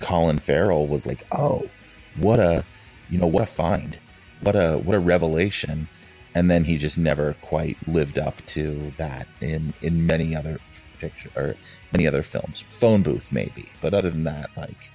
[0.00, 1.68] Colin Farrell was like, oh,
[2.16, 2.64] what a,
[3.08, 3.98] you know, what a find,
[4.42, 5.88] what a what a revelation,
[6.34, 10.58] and then he just never quite lived up to that in in many other
[10.98, 11.56] picture or
[11.92, 12.62] many other films.
[12.68, 14.90] Phone Booth maybe, but other than that, like,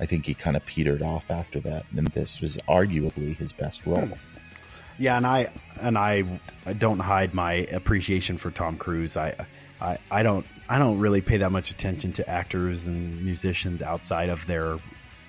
[0.00, 3.86] I think he kind of petered off after that, and this was arguably his best
[3.86, 4.08] role.
[4.98, 9.16] Yeah, and I and I, I don't hide my appreciation for Tom Cruise.
[9.16, 9.34] I,
[9.80, 14.28] I I don't I don't really pay that much attention to actors and musicians outside
[14.28, 14.78] of their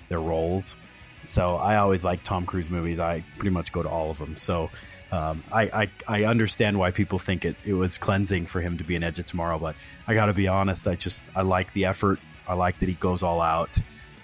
[0.08, 0.76] their roles.
[1.24, 3.00] So I always like Tom Cruise movies.
[3.00, 4.36] I pretty much go to all of them.
[4.36, 4.70] So
[5.12, 8.84] um, I, I, I understand why people think it, it was cleansing for him to
[8.84, 9.76] be an Edge of Tomorrow, but
[10.06, 10.86] I got to be honest.
[10.86, 12.18] I just I like the effort.
[12.46, 13.78] I like that he goes all out.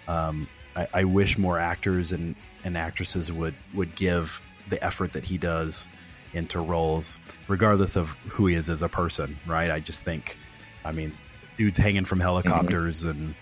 [0.09, 2.35] Um, I, I wish more actors and,
[2.65, 5.87] and actresses would would give the effort that he does
[6.33, 9.39] into roles, regardless of who he is as a person.
[9.47, 9.71] Right?
[9.71, 10.39] I just think
[10.85, 11.13] I mean,
[11.57, 13.35] dudes hanging from helicopters mm-hmm.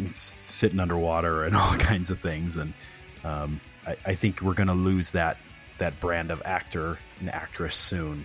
[0.00, 2.56] and sitting underwater and all kinds of things.
[2.56, 2.72] And
[3.24, 5.38] um, I, I, think we're going to lose that
[5.78, 8.24] that brand of actor and actress soon.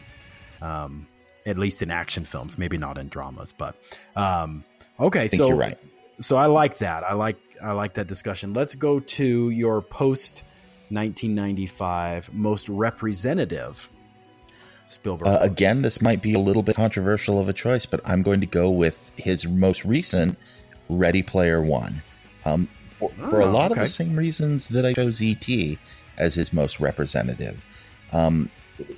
[0.61, 1.07] Um,
[1.45, 3.75] at least in action films, maybe not in dramas, but
[4.17, 4.65] um,
[4.99, 5.29] okay.
[5.29, 5.87] so you're right.
[6.19, 7.03] So I like that.
[7.03, 8.53] I like I like that discussion.
[8.53, 10.43] Let's go to your post
[10.89, 13.89] 1995 most representative
[14.85, 15.27] Spielberg.
[15.27, 18.39] Uh, again, this might be a little bit controversial of a choice, but I'm going
[18.41, 20.37] to go with his most recent
[20.89, 22.01] Ready Player One.
[22.45, 23.81] Um, for, oh, for a oh, lot okay.
[23.81, 25.47] of the same reasons that I chose ET
[26.17, 27.63] as his most representative.
[28.11, 28.49] Um,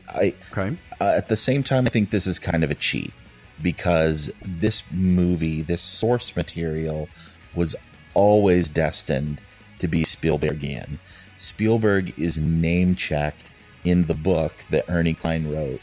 [0.07, 0.77] I okay.
[1.01, 3.13] Uh, at the same time, I think this is kind of a cheat
[3.61, 7.09] because this movie, this source material,
[7.55, 7.75] was
[8.13, 9.39] always destined
[9.79, 10.97] to be Spielbergian.
[11.37, 13.49] Spielberg is name checked
[13.83, 15.81] in the book that Ernie Cline wrote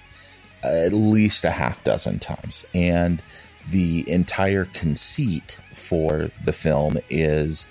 [0.63, 2.67] at least a half dozen times.
[2.75, 3.23] And
[3.71, 7.67] the entire conceit for the film is,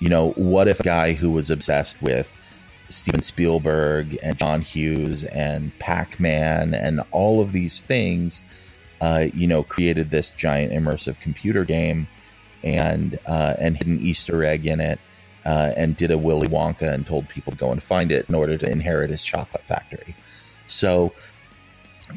[0.00, 2.30] you know, what if a guy who was obsessed with
[2.88, 8.42] Steven Spielberg and John Hughes and Pac Man and all of these things,
[9.00, 12.06] uh, you know, created this giant immersive computer game
[12.62, 14.98] and uh, and hid an Easter egg in it
[15.44, 18.34] uh, and did a Willy Wonka and told people to go and find it in
[18.34, 20.14] order to inherit his chocolate factory.
[20.66, 21.12] So,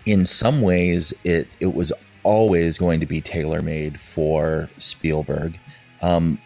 [0.06, 1.94] in some ways, it it was
[2.24, 5.60] always going to be tailor made for Spielberg,
[6.02, 6.40] um,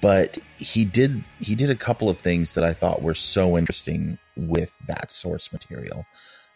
[0.00, 4.18] but he did he did a couple of things that I thought were so interesting
[4.36, 6.06] with that source material.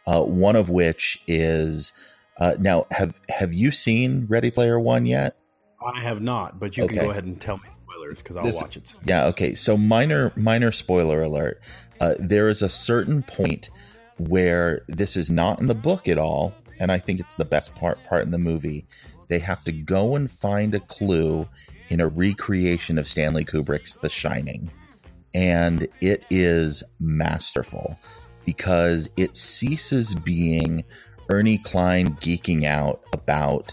[0.06, 1.94] Uh, one of which is
[2.38, 5.36] uh, now have have you seen Ready Player One yet?
[5.84, 6.96] I have not, but you okay.
[6.96, 8.94] can go ahead and tell me spoilers because I'll this, watch it.
[9.04, 9.26] Yeah.
[9.26, 9.54] Okay.
[9.54, 11.60] So minor minor spoiler alert.
[12.00, 13.70] Uh, there is a certain point
[14.18, 17.74] where this is not in the book at all, and I think it's the best
[17.74, 18.86] part part in the movie.
[19.28, 21.48] They have to go and find a clue
[21.88, 24.70] in a recreation of Stanley Kubrick's The Shining,
[25.34, 27.98] and it is masterful
[28.44, 30.84] because it ceases being
[31.28, 33.72] Ernie Cline geeking out about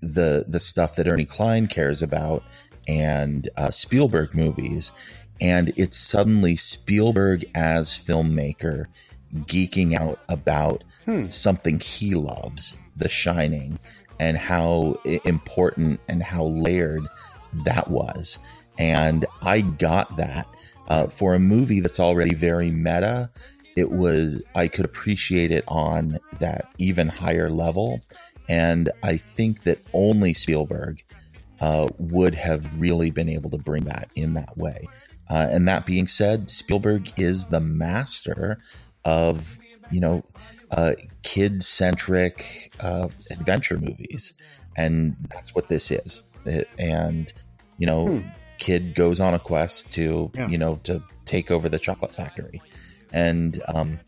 [0.00, 2.42] the the stuff that Ernie Cline cares about
[2.88, 4.92] and uh, Spielberg movies,
[5.40, 8.86] and it's suddenly Spielberg as filmmaker
[9.34, 10.84] geeking out about
[11.30, 13.78] something he loves, The Shining,
[14.20, 17.06] and how important and how layered
[17.64, 18.38] that was.
[18.78, 20.46] And I got that
[20.88, 23.30] uh, for a movie that's already very meta.
[23.76, 28.00] It was I could appreciate it on that even higher level,
[28.48, 31.02] and I think that only Spielberg
[31.60, 34.88] uh, would have really been able to bring that in that way.
[35.30, 38.58] Uh, and that being said, Spielberg is the master
[39.04, 39.58] of
[39.90, 40.24] you know
[40.70, 40.92] uh,
[41.22, 44.34] kid centric uh, adventure movies,
[44.76, 46.22] and that's what this is.
[46.44, 47.32] It- and
[47.78, 48.22] you know,
[48.58, 50.48] kid goes on a quest to Yeah.
[50.48, 52.60] you know to take over the chocolate factory,
[53.12, 54.00] and um,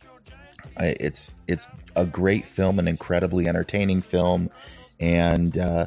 [0.76, 4.50] I, it's it's a great film, an incredibly entertaining film,
[5.00, 5.86] and uh,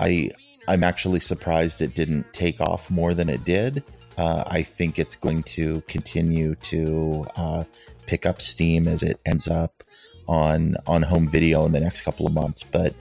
[0.00, 0.30] I
[0.66, 3.82] I'm actually surprised it didn't take off more than it did.
[4.16, 7.64] Uh, I think it's going to continue to uh,
[8.06, 9.82] pick up steam as it ends up
[10.26, 12.62] on on home video in the next couple of months.
[12.62, 12.94] But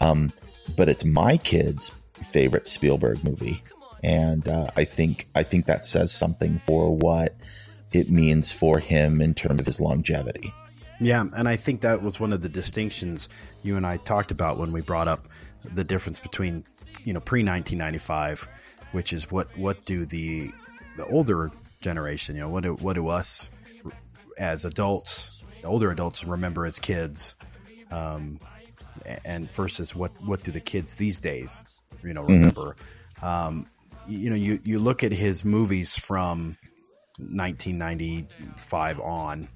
[0.00, 0.32] um,
[0.76, 1.90] but it's my kid's
[2.30, 3.62] favorite Spielberg movie,
[4.02, 7.34] and uh, I think I think that says something for what
[7.92, 10.52] it means for him in terms of his longevity.
[11.00, 13.28] Yeah, and I think that was one of the distinctions
[13.62, 15.28] you and I talked about when we brought up
[15.64, 16.64] the difference between,
[17.04, 18.48] you know, pre 1995,
[18.92, 20.50] which is what what do the
[20.96, 23.48] the older generation, you know, what do what do us
[24.38, 27.36] as adults, older adults remember as kids,
[27.92, 28.40] um,
[29.24, 31.62] and versus what what do the kids these days,
[32.02, 32.74] you know, remember.
[33.22, 33.66] Um,
[34.08, 36.56] you know, you you look at his movies from
[37.18, 39.48] 1995 on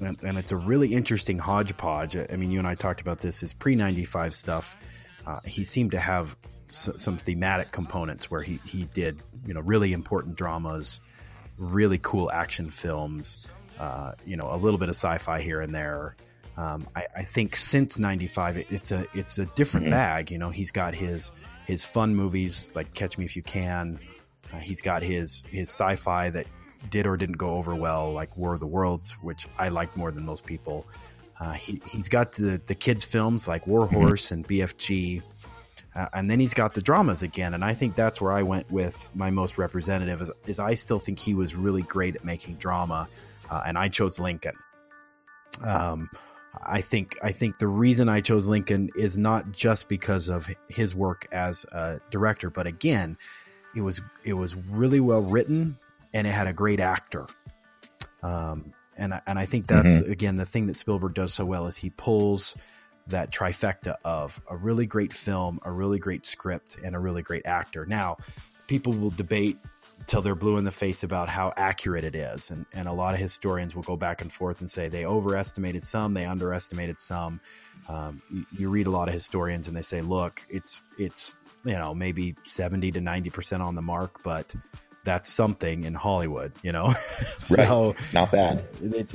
[0.00, 2.16] and, and it's a really interesting hodgepodge.
[2.16, 3.40] I mean, you and I talked about this.
[3.40, 4.76] His pre ninety five stuff,
[5.26, 6.36] uh, he seemed to have
[6.68, 11.00] s- some thematic components where he he did you know really important dramas,
[11.58, 13.46] really cool action films,
[13.78, 16.16] uh, you know a little bit of sci fi here and there.
[16.56, 20.30] Um, I, I think since '95, it, it's a it's a different bag.
[20.30, 21.30] You know, he's got his
[21.66, 24.00] his fun movies like Catch Me If You Can.
[24.52, 26.46] Uh, he's got his his sci-fi that
[26.88, 30.10] did or didn't go over well, like War of the Worlds, which I liked more
[30.10, 30.86] than most people.
[31.38, 35.22] Uh, he he's got the the kids films like War Horse and BFG,
[35.94, 37.54] uh, and then he's got the dramas again.
[37.54, 40.20] And I think that's where I went with my most representative.
[40.20, 43.08] Is, is I still think he was really great at making drama,
[43.50, 44.56] uh, and I chose Lincoln.
[45.62, 46.10] Um,
[46.62, 50.94] I think I think the reason I chose Lincoln is not just because of his
[50.94, 53.16] work as a director, but again,
[53.74, 55.76] it was it was really well written
[56.12, 57.26] and it had a great actor.
[58.22, 61.66] Um, and I, and I think that's again the thing that Spielberg does so well
[61.66, 62.54] is he pulls
[63.06, 67.46] that trifecta of a really great film, a really great script, and a really great
[67.46, 67.86] actor.
[67.86, 68.18] Now,
[68.66, 69.56] people will debate
[70.06, 73.14] till they're blue in the face about how accurate it is, and and a lot
[73.14, 77.40] of historians will go back and forth and say they overestimated some, they underestimated some.
[77.88, 81.72] Um, you, you read a lot of historians and they say, look, it's it's you
[81.72, 84.54] know maybe seventy to ninety percent on the mark, but
[85.04, 86.92] that's something in Hollywood, you know.
[87.38, 88.64] so Not bad.
[88.82, 89.14] it's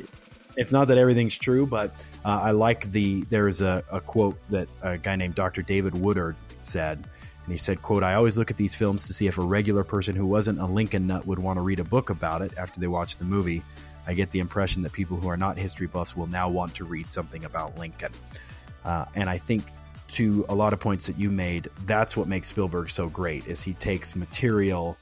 [0.57, 1.91] it's not that everything's true, but
[2.23, 5.61] uh, I like the there's a, a quote that a guy named Dr.
[5.61, 9.27] David Woodard said, and he said, "quote I always look at these films to see
[9.27, 12.09] if a regular person who wasn't a Lincoln nut would want to read a book
[12.09, 13.61] about it after they watch the movie.
[14.07, 16.85] I get the impression that people who are not history buffs will now want to
[16.85, 18.11] read something about Lincoln,
[18.83, 19.63] uh, and I think."
[20.09, 23.47] To a lot of points that you made, that's what makes Spielberg so great.
[23.47, 24.97] Is he takes material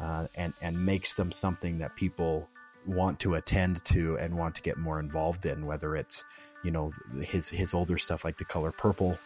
[0.00, 2.48] uh, and and makes them something that people
[2.86, 5.62] want to attend to and want to get more involved in.
[5.62, 6.24] Whether it's
[6.64, 9.18] you know his his older stuff like The Color Purple,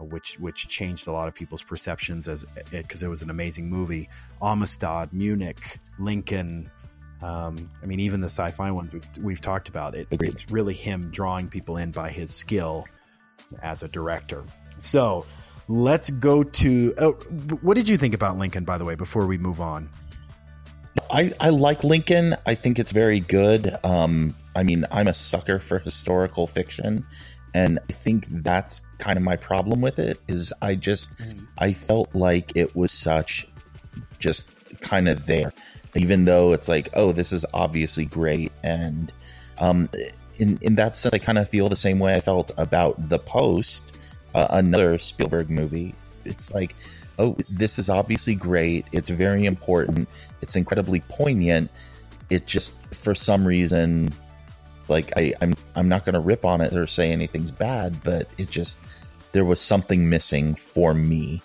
[0.00, 3.70] uh, which which changed a lot of people's perceptions as because it was an amazing
[3.70, 4.08] movie.
[4.42, 6.70] Amistad, Munich, Lincoln.
[7.22, 9.94] Um, I mean, even the sci-fi ones we've, we've talked about.
[9.94, 10.32] It, Agreed.
[10.32, 12.84] it's really him drawing people in by his skill
[13.62, 14.44] as a director.
[14.76, 15.24] So
[15.66, 16.94] let's go to.
[16.98, 17.12] Oh,
[17.62, 18.96] what did you think about Lincoln, by the way?
[18.96, 19.88] Before we move on.
[21.10, 22.36] I, I like Lincoln.
[22.46, 23.76] I think it's very good.
[23.84, 27.06] Um, I mean, I'm a sucker for historical fiction,
[27.54, 30.20] and I think that's kind of my problem with it.
[30.28, 31.12] Is I just
[31.58, 33.48] I felt like it was such
[34.18, 35.52] just kind of there,
[35.94, 39.12] even though it's like, oh, this is obviously great, and
[39.58, 39.88] um,
[40.38, 43.18] in in that sense, I kind of feel the same way I felt about The
[43.18, 43.98] Post,
[44.34, 45.94] uh, another Spielberg movie.
[46.24, 46.74] It's like,
[47.18, 48.86] oh, this is obviously great.
[48.92, 50.08] It's very important.
[50.40, 51.70] It's incredibly poignant.
[52.30, 54.10] It just, for some reason,
[54.88, 58.28] like I, I'm, I'm not going to rip on it or say anything's bad, but
[58.38, 58.80] it just
[59.32, 61.42] there was something missing for me.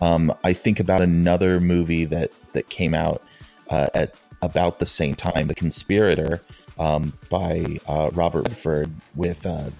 [0.00, 3.22] Um, I think about another movie that that came out
[3.70, 6.40] uh, at about the same time, The Conspirator,
[6.78, 9.70] um, by uh, Robert Redford with uh,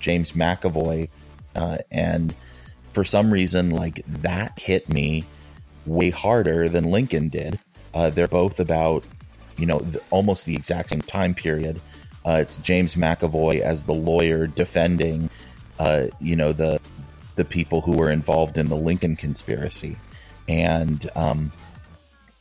[0.00, 1.08] James McAvoy,
[1.54, 2.34] uh, and
[2.98, 5.24] for some reason, like that hit me
[5.86, 7.56] way harder than Lincoln did.
[7.94, 9.04] Uh, they're both about,
[9.56, 11.80] you know, the, almost the exact same time period.
[12.26, 15.30] Uh, it's James McAvoy as the lawyer defending,
[15.78, 16.80] uh, you know, the
[17.36, 19.96] the people who were involved in the Lincoln conspiracy,
[20.48, 21.52] and um,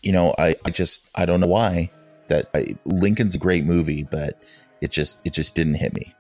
[0.01, 1.91] you know, I, I just I don't know why
[2.29, 4.41] that I, Lincoln's a great movie, but
[4.81, 6.15] it just it just didn't hit me.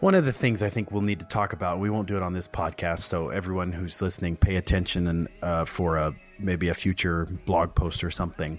[0.00, 2.22] One of the things I think we'll need to talk about, we won't do it
[2.22, 6.74] on this podcast, so everyone who's listening, pay attention and uh, for a maybe a
[6.74, 8.58] future blog post or something.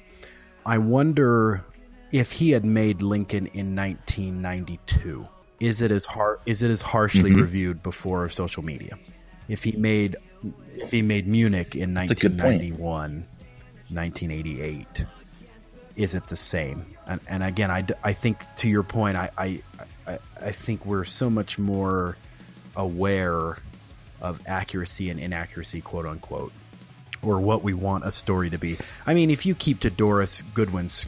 [0.67, 1.65] I wonder
[2.11, 5.27] if he had made Lincoln in 1992.
[5.59, 7.37] Is it as har- Is it as harshly Mhm.
[7.41, 8.97] reviewed before social media?
[9.47, 10.17] If he made
[10.75, 12.61] if he made Munich in That's a good point.
[12.63, 13.25] 1991,
[13.91, 15.05] 1988,
[15.95, 16.83] is it the same?
[17.05, 19.61] And, and again, I think to your point, I, I,
[20.07, 22.17] I, I think we're so much more
[22.75, 23.57] aware
[24.21, 26.51] of accuracy and inaccuracy, quote unquote,
[27.21, 28.77] or what we want a story to be.
[29.05, 31.07] I mean, if you keep to Doris Goodwin's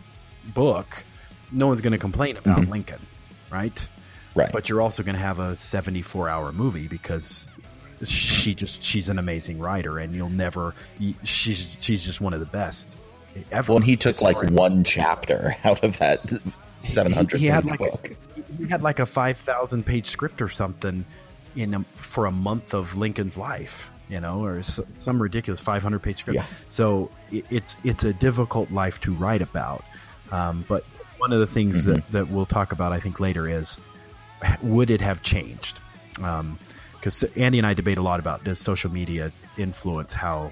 [0.54, 1.04] book,
[1.52, 2.70] no one's going to complain about Mhm.
[2.70, 3.06] Lincoln,
[3.52, 3.88] right?
[4.36, 4.52] Right.
[4.52, 7.50] But you're also going to have a 74 hour movie because
[8.06, 10.74] she just she's an amazing writer and you'll never
[11.24, 12.98] she's she's just one of the best
[13.52, 13.72] ever.
[13.74, 16.20] Well, and he took like one chapter out of that
[16.84, 18.12] seven hundred he had like book.
[18.12, 21.06] A, he had like a five thousand page script or something
[21.56, 25.82] in a, for a month of Lincoln's life, you know, or s- some ridiculous five
[25.84, 26.36] hundred page script.
[26.36, 26.46] Yeah.
[26.70, 29.84] So it, it's it's a difficult life to write about.
[30.32, 30.84] Um, but
[31.20, 33.78] one of the things that, that we'll talk about, I think, later is
[34.62, 35.80] would it have changed?
[36.16, 40.52] Because Andy and I debate a lot about does social media influence how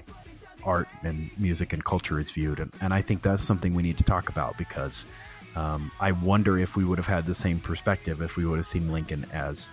[0.64, 3.98] art and music and culture is viewed, and, and I think that's something we need
[3.98, 5.08] to talk about because
[5.56, 8.66] um, I wonder if we would have had the same perspective if we would have
[8.68, 9.70] seen Lincoln as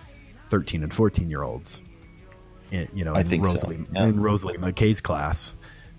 [0.49, 1.81] thirteen and fourteen year olds,
[2.71, 4.03] in, you know, I in think so, Rosalie yeah.
[4.05, 5.55] in Rosalie McKay's class.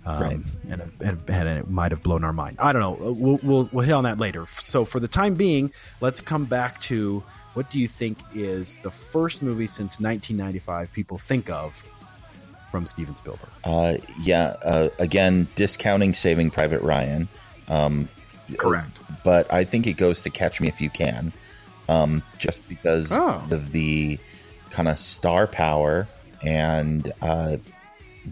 [0.06, 0.40] Um, Right.
[0.70, 2.56] and, and, and it might have blown our mind.
[2.58, 3.12] I don't know.
[3.12, 4.46] We'll, we'll, we'll hit on that later.
[4.62, 7.22] So, for the time being, let's come back to
[7.52, 11.84] what do you think is the first movie since 1995 people think of
[12.70, 13.50] from Steven Spielberg?
[13.62, 14.56] Uh, yeah.
[14.64, 17.28] Uh, again, discounting Saving Private Ryan.
[17.68, 18.08] Um,
[18.58, 18.96] Correct.
[19.24, 21.32] but I think it goes to Catch Me If You Can,
[21.88, 23.42] um, just because Oh.
[23.50, 24.18] of the
[24.70, 26.06] kind of star power
[26.42, 27.56] and uh,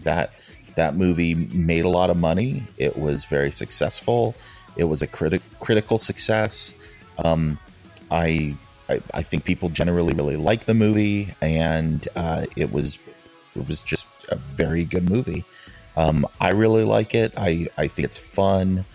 [0.03, 0.31] that
[0.75, 2.63] that movie made a lot of money.
[2.77, 4.35] It was very successful.
[4.77, 6.73] It was a criti- critical success.
[7.17, 7.59] Um,
[8.09, 8.55] I,
[8.87, 12.97] I I think people generally really like the movie, and uh, it was
[13.55, 15.43] it was just a very good movie.
[15.97, 17.33] Um, I really like it.
[17.35, 18.85] I, I think it's fun.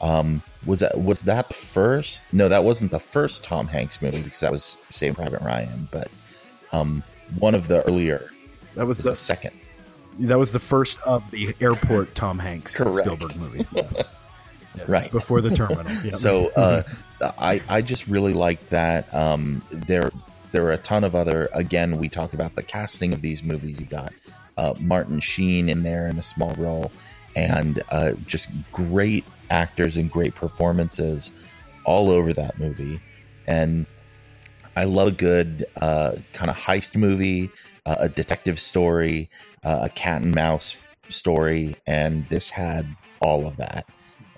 [0.00, 2.22] Um, was that was that the first?
[2.32, 5.88] No, that wasn't the first Tom Hanks movie because that was Saving Private Ryan.
[5.90, 6.08] But
[6.72, 7.02] um,
[7.38, 8.30] one of the earlier
[8.74, 9.52] That was was the the second.
[10.20, 12.96] that was the first of the airport Tom Hanks Correct.
[13.06, 13.72] Spielberg movies.
[13.74, 14.04] Yes.
[14.74, 15.10] Yeah, Right.
[15.10, 15.84] before the terminal.
[16.04, 16.14] Yep.
[16.14, 16.82] So uh,
[17.20, 19.12] I I just really like that.
[19.14, 20.10] Um, there
[20.52, 21.50] there are a ton of other.
[21.52, 23.78] Again, we talk about the casting of these movies.
[23.78, 24.14] You got
[24.56, 26.90] uh, Martin Sheen in there in a small role,
[27.36, 31.30] and uh, just great actors and great performances
[31.84, 33.00] all over that movie.
[33.46, 33.86] And
[34.76, 37.50] I love a good uh, kind of heist movie,
[37.84, 39.28] uh, a detective story,
[39.62, 40.76] uh, a cat and mouse
[41.10, 42.86] story, and this had
[43.20, 43.86] all of that.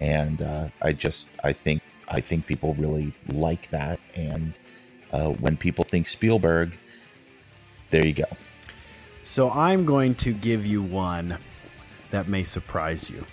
[0.01, 4.01] And uh, I just I think I think people really like that.
[4.15, 4.55] And
[5.13, 6.77] uh, when people think Spielberg,
[7.91, 8.25] there you go.
[9.23, 11.39] so I'm going to give you one
[12.11, 13.25] that may surprise you.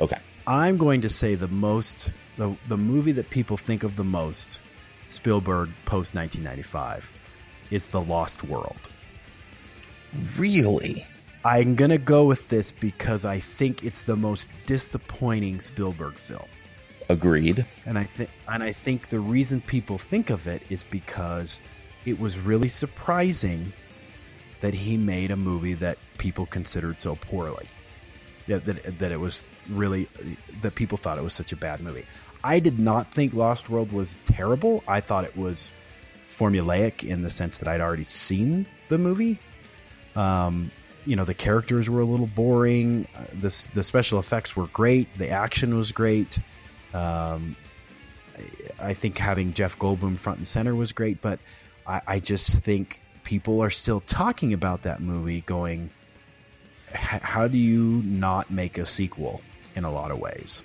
[0.00, 0.18] Okay.
[0.48, 4.60] I'm going to say the most the the movie that people think of the most
[5.04, 7.10] Spielberg post 1995
[7.70, 8.88] is The Lost World.
[10.38, 11.06] Really?
[11.44, 16.48] I'm going to go with this because I think it's the most disappointing Spielberg film.
[17.10, 17.66] Agreed.
[17.84, 21.60] And I think and I think the reason people think of it is because
[22.06, 23.70] it was really surprising
[24.62, 27.68] that he made a movie that people considered so poorly.
[28.48, 30.08] Yeah, that that it was really
[30.62, 32.04] that people thought it was such a bad movie.
[32.42, 34.82] I did not think Lost World was terrible.
[34.88, 35.70] I thought it was
[36.28, 39.38] formulaic in the sense that I'd already seen the movie.
[40.16, 40.70] Um,
[41.04, 43.06] you know, the characters were a little boring.
[43.16, 45.12] Uh, the special effects were great.
[45.16, 46.38] The action was great.
[46.92, 47.56] Um,
[48.80, 51.38] I, think having Jeff Goldblum front and center was great, but
[51.86, 55.90] I, I just think people are still talking about that movie, going, "H-
[56.92, 59.40] "How do you not make a sequel?"
[59.74, 60.62] In a lot of ways,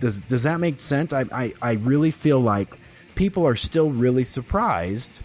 [0.00, 1.12] does does that make sense?
[1.12, 2.78] I I, I really feel like
[3.14, 5.22] people are still really surprised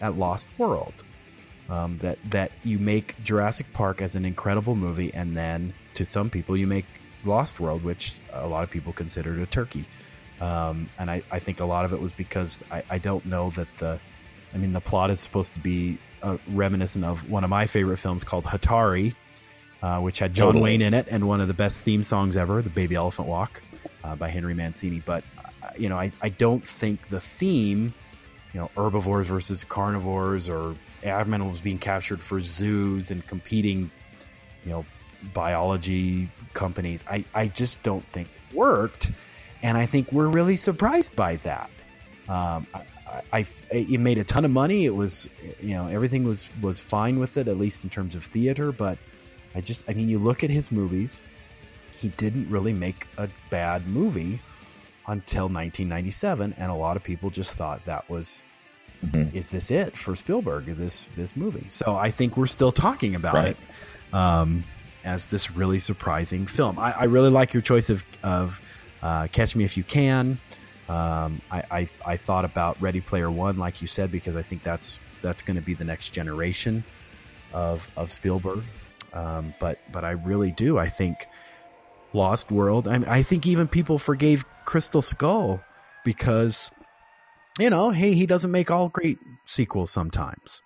[0.00, 1.04] at Lost World.
[1.68, 6.30] Um, that that you make Jurassic Park as an incredible movie, and then to some
[6.30, 6.84] people you make
[7.24, 9.84] Lost World, which a lot of people considered a turkey.
[10.40, 13.50] Um, and I, I think a lot of it was because I, I don't know
[13.50, 13.98] that the,
[14.54, 17.96] I mean, the plot is supposed to be uh, reminiscent of one of my favorite
[17.96, 19.14] films called Hatari,
[19.82, 20.64] uh, which had John Totally.
[20.64, 23.62] Wayne in it and one of the best theme songs ever, "The Baby Elephant Walk"
[24.04, 25.02] uh, by Henry Mancini.
[25.04, 25.24] But
[25.62, 27.92] uh, you know, I, I don't think the theme,
[28.52, 33.90] you know, herbivores versus carnivores or animals being captured for zoos and competing,
[34.64, 34.84] you know,
[35.34, 37.04] biology companies.
[37.08, 39.10] I, I just don't think it worked,
[39.62, 41.70] and I think we're really surprised by that.
[42.28, 42.82] Um, I,
[43.32, 44.84] I, I, it made a ton of money.
[44.84, 45.28] It was,
[45.60, 48.72] you know, everything was was fine with it, at least in terms of theater.
[48.72, 48.98] But
[49.56, 51.20] I just, I mean, you look at his movies,
[51.98, 54.38] he didn't really make a bad movie
[55.08, 58.44] until 1997, and a lot of people just thought that was,
[59.04, 59.34] Mhm.
[59.34, 60.66] is this it for Spielberg?
[60.66, 61.66] This this movie?
[61.68, 63.56] So I think we're still talking about Right.
[64.10, 64.64] it um,
[65.04, 66.78] as this really surprising film.
[66.78, 68.60] I, I really like your choice of of
[69.02, 70.38] uh, Catch Me If You Can.
[70.88, 74.62] Um, I, I I thought about Ready Player One, like you said, because I think
[74.62, 76.82] that's that's going to be the next generation
[77.52, 78.64] of of Spielberg.
[79.16, 80.76] Um, but but I really do.
[80.78, 81.26] I think
[82.12, 82.86] Lost World.
[82.86, 85.62] I, I think even people forgave Crystal Skull
[86.04, 86.70] because
[87.58, 90.60] you know, hey, he doesn't make all great sequels sometimes.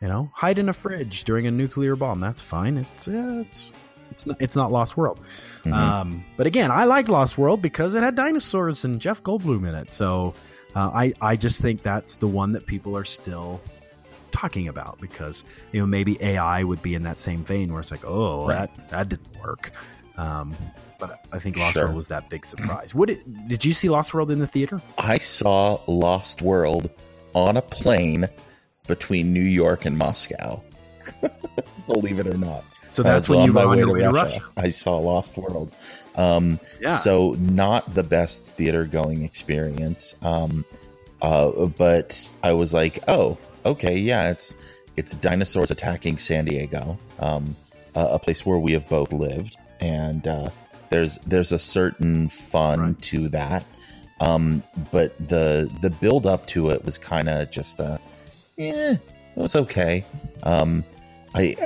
[0.00, 2.18] You know, hide in a fridge during a nuclear bomb.
[2.20, 2.76] That's fine.
[2.78, 3.70] It's uh, it's
[4.10, 5.20] it's not, it's not Lost World.
[5.64, 5.72] Mhm.
[5.72, 9.76] Um, but again, I liked Lost World because it had dinosaurs and Jeff Goldblum in
[9.76, 9.92] it.
[9.92, 10.34] So
[10.74, 13.60] uh, I I just think that's the one that people are still
[14.32, 17.90] talking about because you know maybe AI would be in that same vein where it's
[17.90, 18.70] like, oh, Right.
[18.76, 19.72] that that didn't work.
[20.16, 20.54] Um,
[20.98, 21.84] but I think Lost Sure.
[21.84, 22.94] World was that big surprise.
[22.94, 24.80] What did, did you see Lost World in the theater?
[24.98, 26.90] I saw Lost World
[27.34, 28.28] on a plane
[28.86, 30.62] between New York and Moscow.
[31.86, 32.64] Believe it or not.
[32.90, 34.34] So that's when you were on your way to Russia.
[34.40, 34.44] Russia.
[34.58, 35.72] I saw Lost World.
[36.14, 36.90] Um, Yeah.
[36.90, 40.14] So not the best theater going experience.
[40.22, 40.64] Um,
[41.22, 44.54] uh, but I was like, oh, okay, yeah, it's
[44.96, 47.56] it's dinosaurs attacking San Diego, um,
[47.94, 50.50] a, a place where we have both lived, and uh,
[50.90, 53.02] there's there's a certain fun Right.
[53.02, 53.64] to that.
[54.20, 57.98] Um, but the the build up to it was kind of just a,
[58.58, 59.00] eh, it
[59.36, 60.04] was okay.
[60.44, 60.84] Um,
[61.34, 61.56] I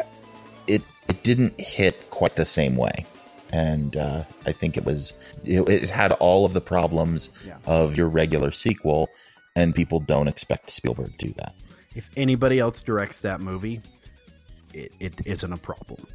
[0.67, 3.05] it it didn't hit quite the same way,
[3.53, 5.13] and uh, I think it was
[5.45, 7.57] it, it had all of the problems Yeah.
[7.67, 9.09] of your regular sequel,
[9.55, 11.55] and people don't expect Spielberg to do that.
[11.97, 13.81] If anybody else directs that movie,
[14.73, 16.07] it, it isn't a problem.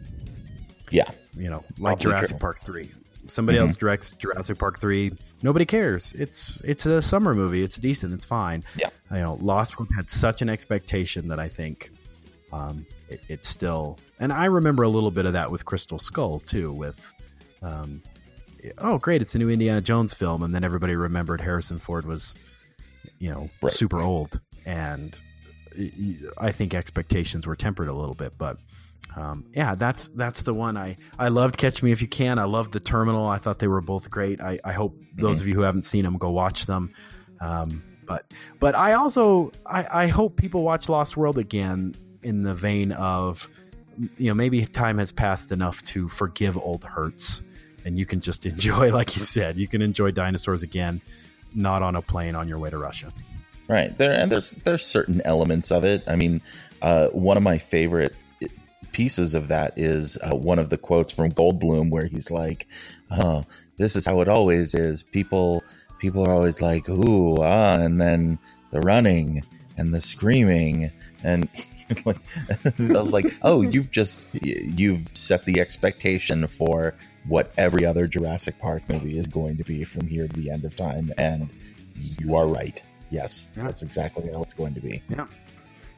[0.91, 2.39] Yeah, You know, like Probably Jurassic true.
[2.39, 2.91] Park three.
[3.27, 3.61] Somebody Mhm.
[3.61, 5.13] else directs Jurassic Park three.
[5.41, 6.13] Nobody cares.
[6.17, 7.63] It's it's a summer movie.
[7.63, 8.13] It's decent.
[8.13, 8.63] It's fine.
[8.75, 8.89] Yeah.
[9.11, 11.91] You know, Lost World had such an expectation that I think
[12.51, 13.97] um, it, it's still.
[14.19, 16.73] And I remember a little bit of that with Crystal Skull too.
[16.73, 16.99] With
[17.61, 18.01] um,
[18.79, 22.36] oh great, it's a new Indiana Jones film, and then everybody remembered Harrison Ford was,
[23.19, 23.71] you know, Right.
[23.71, 25.17] super old, and
[26.38, 28.57] I think expectations were tempered a little bit, but
[29.15, 31.57] um, yeah, that's that's the one I I loved.
[31.57, 32.39] Catch Me If You Can.
[32.39, 33.28] I loved the Terminal.
[33.28, 34.41] I thought they were both great.
[34.41, 36.93] I, I hope those of you who haven't seen them go watch them.
[37.39, 42.53] Um, but but I also I, I hope people watch Lost World again in the
[42.53, 43.49] vein of
[44.17, 47.41] you know maybe time has passed enough to forgive old hurts
[47.86, 51.01] and you can just enjoy like you said you can enjoy dinosaurs again
[51.53, 53.11] not on a plane on your way to russia
[53.68, 53.97] right.
[53.97, 56.03] There and there's there's certain elements of it.
[56.07, 56.41] I mean,
[56.82, 58.16] uh, one of my favorite
[58.91, 62.68] pieces of that is uh, one of the quotes from Goldblum where he's like,
[63.09, 63.45] "Oh,
[63.78, 65.03] this is how it always is.
[65.03, 65.64] People
[65.99, 68.39] people are always like, ooh, ah, and then
[68.72, 69.43] the running
[69.78, 70.91] and the screaming
[71.24, 71.47] and."
[72.05, 72.20] like,
[72.80, 76.95] like oh you've just you've set the expectation for
[77.28, 80.64] what every other Jurassic Park movie is going to be from here to the end
[80.64, 81.49] of time and
[82.18, 82.82] you are right
[83.12, 83.64] yes Yeah.
[83.64, 85.28] that's exactly how it's going to be Yeah,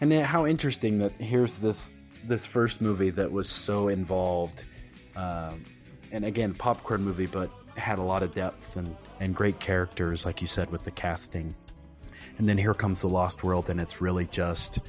[0.02, 1.90] and then how interesting that here's this
[2.26, 4.64] this first movie that was so involved,
[5.16, 5.64] um,
[6.12, 10.42] and again popcorn movie, but had a lot of depth and and great characters, like
[10.42, 11.54] you said with the casting.
[12.38, 14.80] And then here comes the Lost World, and it's really just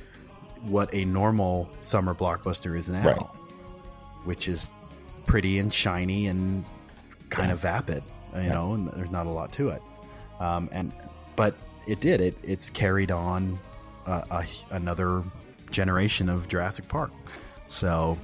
[0.63, 3.27] what a normal summer blockbuster is now, Right.
[4.25, 4.71] which is
[5.27, 6.65] pretty and shiny and
[7.31, 8.03] kind of vapid,
[8.35, 9.83] you know, and there's not a lot to it.
[10.41, 10.93] Um, and
[11.37, 11.55] but
[11.87, 12.37] it did it.
[12.43, 13.59] It's carried on
[14.07, 15.23] uh, a, another
[15.71, 17.11] generation of Jurassic Park.
[17.67, 18.19] So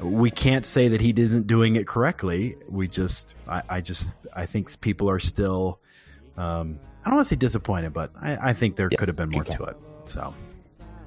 [0.00, 2.56] we can't say that he isn't doing it correctly.
[2.68, 5.78] We just, I, I just, I think people are still
[6.36, 9.16] Um, I don't want to say disappointed, but I, I think there Yeah, could have
[9.16, 9.76] been more to it.
[10.04, 10.34] So,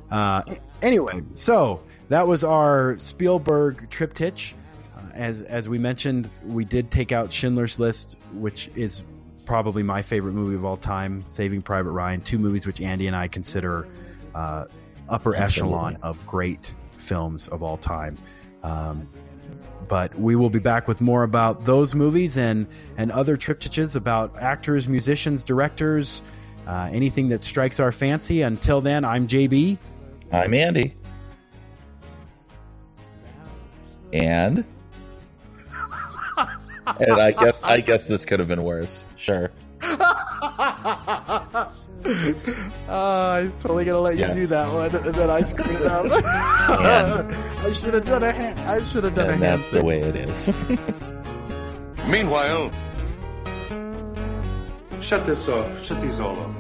[0.10, 0.42] uh,
[0.82, 4.56] anyway, so that was our Spielberg triptych.
[4.96, 9.04] Uh, as as we mentioned, we did take out Schindler's List, which is
[9.50, 11.26] probably my favorite movie of all time.
[11.30, 13.88] Saving Private Ryan, two movies which Andy and I consider
[14.36, 14.66] uh,
[15.10, 15.76] upper Absolutely.
[15.76, 18.16] echelon of great films of all time.
[18.62, 19.10] Um,
[19.88, 24.38] but we will be back with more about those movies and and other triptychs about
[24.38, 26.22] actors, musicians, directors,
[26.68, 28.44] uh, anything that strikes our fancy.
[28.44, 29.80] Until then, I'm JB.
[30.32, 30.94] I'm Andy.
[34.14, 34.64] And
[37.00, 39.06] and I guess I guess this could have been worse.
[39.18, 39.52] Sure.
[39.82, 41.70] Uh,
[42.88, 44.30] I was totally gonna let Yes.
[44.30, 46.06] you do that one, and then I screwed it up.
[47.66, 48.60] I should have done a hand.
[48.62, 49.42] I should have done a hand.
[49.42, 50.50] that's the way it is.
[52.08, 52.72] Meanwhile,
[55.02, 55.84] Shut this off.
[55.84, 56.52] Shut these all off.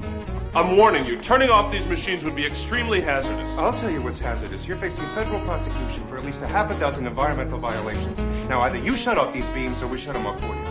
[0.55, 3.47] I'm warning you, turning off these machines would be extremely hazardous.
[3.51, 4.65] I'll tell you what's hazardous.
[4.65, 8.17] You're facing federal prosecution for at least a half a dozen environmental violations.
[8.49, 10.65] Now, either you shut off these beams or we shut them off for you.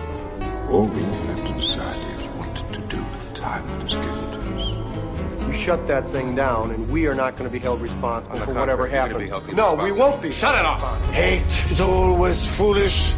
[0.68, 4.32] All we have to decide is what to do with the time that is given
[4.32, 5.46] to us.
[5.46, 8.46] We shut that thing down, and we are not going to be held responsible for
[8.46, 9.56] contrary, whatever you're gonna be happens.
[9.56, 10.32] No, we won't be.
[10.32, 11.10] Shut it off.
[11.12, 13.14] Hate is always foolish.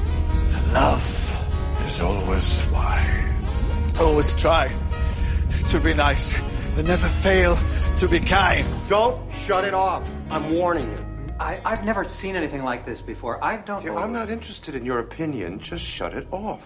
[0.74, 3.98] Love is always wise.
[3.98, 4.70] Always try
[5.70, 6.40] to be nice,
[6.74, 7.58] but never fail
[7.96, 8.66] to be kind.
[8.88, 10.08] Don't shut it off.
[10.30, 11.06] I'm warning you.
[11.40, 13.42] I, have never seen anything like this before.
[13.42, 13.96] I don't know.
[13.96, 15.58] I'm not interested in your opinion.
[15.58, 16.60] Just shut it off.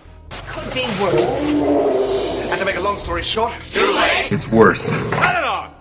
[0.48, 1.44] Could be worse.
[1.44, 4.32] And to make a long story short, too late.
[4.32, 4.84] It's worse.
[4.84, 5.72] Cut it off.